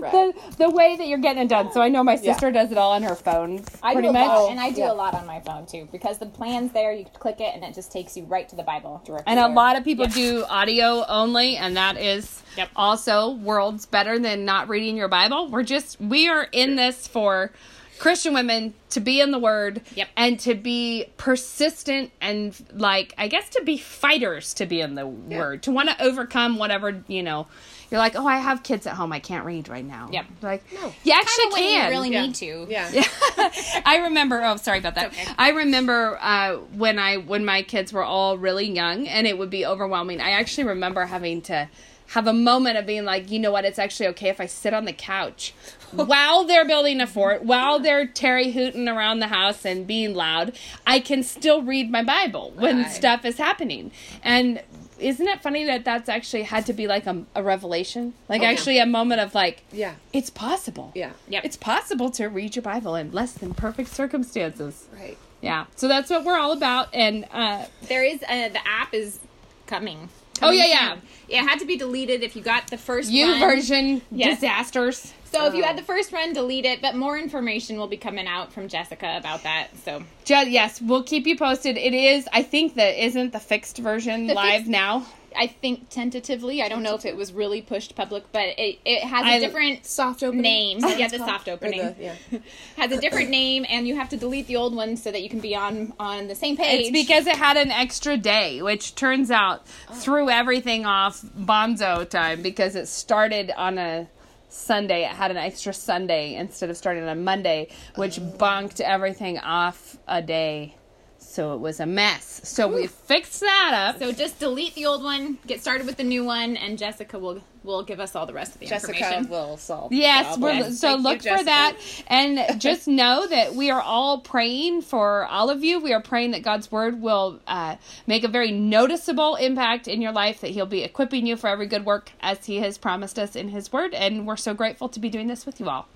like 0.00 0.12
the 0.12 0.56
the 0.58 0.70
way 0.70 0.96
that 0.96 1.06
you're 1.06 1.18
getting 1.18 1.42
it 1.42 1.48
done. 1.48 1.72
So 1.72 1.80
I 1.80 1.88
know 1.88 2.02
my 2.02 2.16
sister 2.16 2.50
does 2.50 2.72
it 2.72 2.78
all 2.78 2.92
on 2.92 3.02
her 3.02 3.14
phone, 3.14 3.64
I 3.82 3.94
pretty 3.94 4.08
do 4.08 4.10
a 4.10 4.12
much. 4.12 4.28
lot, 4.28 4.50
and 4.50 4.60
I 4.60 4.70
do 4.70 4.80
yeah. 4.80 4.92
a 4.92 4.94
lot 4.94 5.14
on 5.14 5.26
my 5.26 5.40
phone 5.40 5.66
too 5.66 5.88
because 5.92 6.18
the 6.18 6.26
plan's 6.26 6.72
there. 6.72 6.92
You 6.92 7.04
click 7.04 7.40
it, 7.40 7.54
and 7.54 7.64
it 7.64 7.74
just 7.74 7.92
takes 7.92 8.16
you 8.16 8.24
right 8.24 8.48
to 8.48 8.56
the 8.56 8.62
Bible 8.62 9.02
directly. 9.04 9.30
And 9.30 9.38
a 9.38 9.44
there. 9.44 9.54
lot 9.54 9.76
of 9.76 9.84
people 9.84 10.06
do 10.06 10.44
audio 10.48 11.04
only, 11.08 11.56
and 11.56 11.76
that 11.76 11.96
is 11.96 12.42
also 12.76 13.30
worlds 13.30 13.86
better 13.86 14.18
than 14.18 14.44
not 14.44 14.68
reading 14.68 14.96
your 14.96 15.08
Bible. 15.08 15.48
We're 15.48 15.62
just 15.62 16.00
we 16.00 16.28
are 16.28 16.48
in 16.52 16.76
this 16.76 17.06
for 17.06 17.52
Christian 18.00 18.32
women 18.32 18.72
to 18.88 18.98
be 19.00 19.20
in 19.20 19.30
the 19.30 19.38
Word, 19.38 19.82
Yep. 19.94 20.08
and 20.16 20.40
to 20.40 20.54
be 20.54 21.04
persistent 21.18 22.10
and 22.20 22.56
like 22.72 23.12
I 23.18 23.28
guess 23.28 23.48
to 23.50 23.62
be 23.62 23.76
fighters 23.76 24.54
to 24.54 24.64
be 24.66 24.80
in 24.80 24.94
the 24.94 25.06
Word, 25.06 25.62
to 25.64 25.70
want 25.70 25.90
to 25.90 26.02
overcome 26.02 26.56
whatever 26.56 27.02
you 27.06 27.22
know. 27.22 27.46
You're 27.90 27.98
like, 27.98 28.14
oh, 28.16 28.24
I 28.26 28.38
have 28.38 28.62
kids 28.62 28.86
at 28.86 28.94
home. 28.94 29.12
I 29.12 29.18
can't 29.18 29.44
read 29.44 29.68
right 29.68 29.84
now. 29.84 30.08
Yep. 30.12 30.26
Like, 30.42 30.62
no. 30.72 30.92
you 31.02 31.12
actually 31.12 31.44
Kinda 31.50 31.52
when 31.54 31.62
can. 31.62 31.84
you 31.84 31.90
really 31.90 32.10
Yeah. 32.12 32.26
need 32.26 32.34
to. 32.36 32.66
Yeah. 32.70 33.04
I 33.84 34.00
remember. 34.04 34.40
Oh, 34.44 34.56
sorry 34.56 34.78
about 34.78 34.94
that. 34.94 35.08
okay. 35.08 35.30
I 35.36 35.50
remember 35.50 36.16
uh, 36.22 36.56
when 36.76 36.98
I 36.98 37.16
when 37.18 37.44
my 37.44 37.62
kids 37.62 37.92
were 37.92 38.04
all 38.04 38.38
really 38.38 38.66
young, 38.70 39.06
and 39.08 39.26
it 39.26 39.36
would 39.36 39.50
be 39.50 39.66
overwhelming. 39.66 40.20
I 40.20 40.30
actually 40.30 40.64
remember 40.64 41.04
having 41.06 41.42
to 41.42 41.68
have 42.08 42.26
a 42.26 42.32
moment 42.32 42.76
of 42.76 42.86
being 42.86 43.04
like, 43.04 43.30
you 43.30 43.38
know 43.38 43.52
what? 43.52 43.64
It's 43.64 43.78
actually 43.78 44.08
okay 44.08 44.28
if 44.30 44.40
I 44.40 44.46
sit 44.46 44.72
on 44.74 44.84
the 44.84 44.92
couch 44.92 45.52
while 45.92 46.44
they're 46.44 46.64
building 46.64 47.00
a 47.00 47.06
fort, 47.06 47.42
while 47.44 47.78
they're 47.78 48.06
Terry 48.06 48.52
hooting 48.52 48.88
around 48.88 49.20
the 49.20 49.28
house 49.28 49.64
and 49.64 49.86
being 49.86 50.14
loud. 50.14 50.56
I 50.86 51.00
can 51.00 51.22
still 51.22 51.62
read 51.62 51.90
my 51.90 52.02
Bible 52.02 52.52
when 52.56 52.82
Right. 52.82 52.90
stuff 52.90 53.24
is 53.24 53.38
happening, 53.38 53.90
and. 54.22 54.62
Isn't 54.98 55.28
it 55.28 55.40
funny 55.40 55.64
that 55.64 55.82
that's 55.86 56.10
actually 56.10 56.42
had 56.42 56.66
to 56.66 56.74
be 56.74 56.86
like 56.86 57.06
a, 57.06 57.24
a 57.34 57.42
revelation? 57.42 58.12
Like, 58.28 58.42
actually, 58.42 58.78
a 58.78 58.84
moment 58.84 59.22
of 59.22 59.34
like, 59.34 59.62
Yeah. 59.72 59.94
it's 60.12 60.28
possible. 60.28 60.92
Yeah. 60.94 61.12
Yep. 61.26 61.42
It's 61.46 61.56
possible 61.56 62.10
to 62.10 62.26
read 62.26 62.54
your 62.54 62.62
Bible 62.62 62.94
in 62.96 63.10
less 63.10 63.32
than 63.32 63.54
perfect 63.54 63.88
circumstances. 63.88 64.88
Right. 64.92 65.16
Yeah. 65.40 65.64
So 65.74 65.88
that's 65.88 66.10
what 66.10 66.26
we're 66.26 66.38
all 66.38 66.52
about. 66.52 66.94
And 66.94 67.24
uh, 67.32 67.64
There 67.88 68.04
is 68.04 68.22
uh, 68.24 68.50
the 68.50 68.60
app 68.68 68.92
is 68.92 69.20
coming. 69.66 70.10
Oh, 70.36 70.40
Coming 70.48 70.58
yeah, 70.58 70.66
yeah. 70.66 70.92
soon. 70.92 71.02
It 71.30 71.48
had 71.48 71.58
to 71.60 71.64
be 71.64 71.78
deleted 71.78 72.22
if 72.22 72.36
you 72.36 72.42
got 72.42 72.66
the 72.68 72.76
first 72.76 73.10
U 73.10 73.24
run. 73.26 73.40
version 73.40 74.02
Yes. 74.10 74.40
disasters. 74.40 75.14
So 75.30 75.46
if 75.46 75.54
you 75.54 75.62
had 75.62 75.76
oh. 75.76 75.80
the 75.80 75.84
first 75.84 76.12
run, 76.12 76.32
delete 76.32 76.64
it. 76.64 76.82
But 76.82 76.96
more 76.96 77.16
information 77.18 77.78
will 77.78 77.86
be 77.86 77.96
coming 77.96 78.26
out 78.26 78.52
from 78.52 78.68
Jessica 78.68 79.16
about 79.16 79.44
that. 79.44 79.68
So 79.84 80.02
Ju- 80.24 80.50
yes, 80.50 80.80
we'll 80.80 81.02
keep 81.02 81.26
you 81.26 81.36
posted. 81.36 81.76
It 81.76 81.94
is, 81.94 82.28
I 82.32 82.42
think 82.42 82.74
that 82.74 83.02
isn't 83.04 83.32
the 83.32 83.40
fixed 83.40 83.78
version 83.78 84.26
The 84.26 84.34
live 84.34 84.52
fixed- 84.62 84.70
now. 84.70 85.06
I 85.36 85.46
think 85.46 85.88
tentatively, 85.90 86.60
I 86.60 86.68
don't 86.68 86.82
know 86.82 86.96
if 86.96 87.06
it 87.06 87.16
was 87.16 87.32
really 87.32 87.62
pushed 87.62 87.94
public, 87.94 88.24
but 88.32 88.48
it, 88.58 88.80
it 88.84 89.04
has 89.04 89.24
a 89.24 89.28
I- 89.28 89.38
different 89.38 89.86
Soft 89.86 90.24
opening. 90.24 90.42
name. 90.42 90.78
Yeah, 90.80 91.06
the 91.06 91.18
soft 91.18 91.48
opening 91.48 91.80
the- 91.80 91.94
yeah. 92.00 92.14
has 92.76 92.90
a 92.90 93.00
different 93.00 93.30
name, 93.30 93.64
and 93.68 93.86
you 93.86 93.94
have 93.94 94.08
to 94.08 94.16
delete 94.16 94.48
the 94.48 94.56
old 94.56 94.74
one 94.74 94.96
so 94.96 95.12
that 95.12 95.22
you 95.22 95.28
can 95.28 95.38
be 95.38 95.54
on 95.54 95.92
on 96.00 96.26
the 96.26 96.34
same 96.34 96.56
page. 96.56 96.80
It's 96.80 96.90
because 96.90 97.28
it 97.28 97.36
had 97.36 97.56
an 97.56 97.70
extra 97.70 98.16
day, 98.16 98.60
which 98.60 98.96
turns 98.96 99.30
out 99.30 99.64
oh. 99.88 99.94
threw 99.94 100.28
everything 100.28 100.84
off 100.84 101.22
bonzo 101.22 102.08
time 102.08 102.42
because 102.42 102.74
it 102.74 102.88
started 102.88 103.52
on 103.56 103.78
a 103.78 104.08
Sunday. 104.50 105.04
It 105.04 105.12
had 105.12 105.30
an 105.30 105.36
extra 105.36 105.72
Sunday 105.72 106.34
instead 106.34 106.70
of 106.70 106.76
starting 106.76 107.02
on 107.02 107.08
a 107.08 107.14
Monday, 107.14 107.68
which 107.96 108.18
bonked 108.18 108.80
everything 108.80 109.38
off 109.38 109.96
a 110.06 110.20
day. 110.20 110.74
So 111.18 111.54
it 111.54 111.60
was 111.60 111.80
a 111.80 111.86
mess. 111.86 112.40
So 112.44 112.66
we 112.66 112.86
fixed 112.86 113.40
that 113.40 113.72
up. 113.74 113.98
So 114.00 114.10
just 114.10 114.38
delete 114.38 114.74
the 114.74 114.86
old 114.86 115.02
one, 115.02 115.38
get 115.46 115.60
started 115.60 115.86
with 115.86 115.96
the 115.96 116.04
new 116.04 116.24
one, 116.24 116.56
and 116.56 116.78
Jessica 116.78 117.18
will 117.18 117.42
will 117.62 117.82
give 117.82 118.00
us 118.00 118.14
all 118.16 118.26
the 118.26 118.32
rest 118.32 118.54
of 118.54 118.60
the 118.60 118.66
Jessica 118.66 118.92
information. 118.92 119.28
will 119.28 119.56
solve. 119.56 119.92
Yes, 119.92 120.36
the 120.36 120.40
we're, 120.40 120.70
so 120.70 120.88
Thank 120.88 120.98
you, 120.98 121.02
look 121.02 121.18
for 121.18 121.24
Jessica. 121.24 121.44
that. 121.44 121.76
And 122.06 122.60
just 122.60 122.88
know 122.88 123.26
that 123.26 123.54
we 123.54 123.70
are 123.70 123.80
all 123.80 124.20
praying 124.20 124.82
for 124.82 125.26
all 125.26 125.50
of 125.50 125.62
you. 125.64 125.78
We 125.80 125.92
are 125.92 126.00
praying 126.02 126.32
that 126.32 126.42
God's 126.42 126.70
word 126.72 127.00
will 127.00 127.40
uh, 127.46 127.76
make 128.06 128.24
a 128.24 128.28
very 128.28 128.50
noticeable 128.52 129.36
impact 129.36 129.88
in 129.88 130.00
your 130.02 130.12
life, 130.12 130.40
that 130.40 130.50
He'll 130.50 130.66
be 130.66 130.82
equipping 130.82 131.26
you 131.26 131.36
for 131.36 131.48
every 131.48 131.66
good 131.66 131.84
work 131.84 132.10
as 132.20 132.44
He 132.46 132.56
has 132.60 132.78
promised 132.78 133.18
us 133.18 133.36
in 133.36 133.48
His 133.48 133.72
word. 133.72 133.94
And 133.94 134.26
we're 134.26 134.36
so 134.36 134.54
grateful 134.54 134.88
to 134.90 135.00
be 135.00 135.08
doing 135.08 135.26
this 135.26 135.46
with 135.46 135.60
you 135.60 135.68
all. 135.68 135.88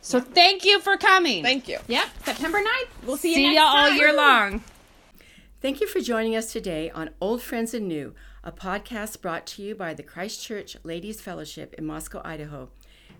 So 0.00 0.20
thank 0.20 0.64
you 0.64 0.80
for 0.80 0.96
coming. 0.96 1.42
Thank 1.42 1.68
you. 1.68 1.78
Yep, 1.86 2.08
September 2.24 2.58
9th. 2.58 3.06
We'll 3.06 3.16
see 3.16 3.30
you 3.30 3.34
See 3.36 3.42
next 3.44 3.54
you 3.54 3.60
all 3.62 3.88
time. 3.88 3.96
year 3.96 4.12
long. 4.12 4.62
Thank 5.60 5.80
you 5.80 5.86
for 5.86 6.00
joining 6.00 6.34
us 6.34 6.52
today 6.52 6.90
on 6.90 7.10
Old 7.20 7.40
Friends 7.40 7.72
and 7.72 7.86
New, 7.86 8.14
a 8.44 8.50
podcast 8.50 9.20
brought 9.20 9.46
to 9.46 9.62
you 9.62 9.74
by 9.74 9.94
the 9.94 10.02
Christ 10.02 10.42
Church 10.42 10.76
Ladies 10.82 11.20
Fellowship 11.20 11.74
in 11.74 11.86
Moscow, 11.86 12.20
Idaho. 12.24 12.70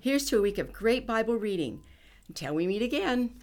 Here's 0.00 0.24
to 0.26 0.38
a 0.38 0.42
week 0.42 0.58
of 0.58 0.72
great 0.72 1.06
Bible 1.06 1.36
reading. 1.36 1.82
Until 2.26 2.54
we 2.54 2.66
meet 2.66 2.82
again. 2.82 3.34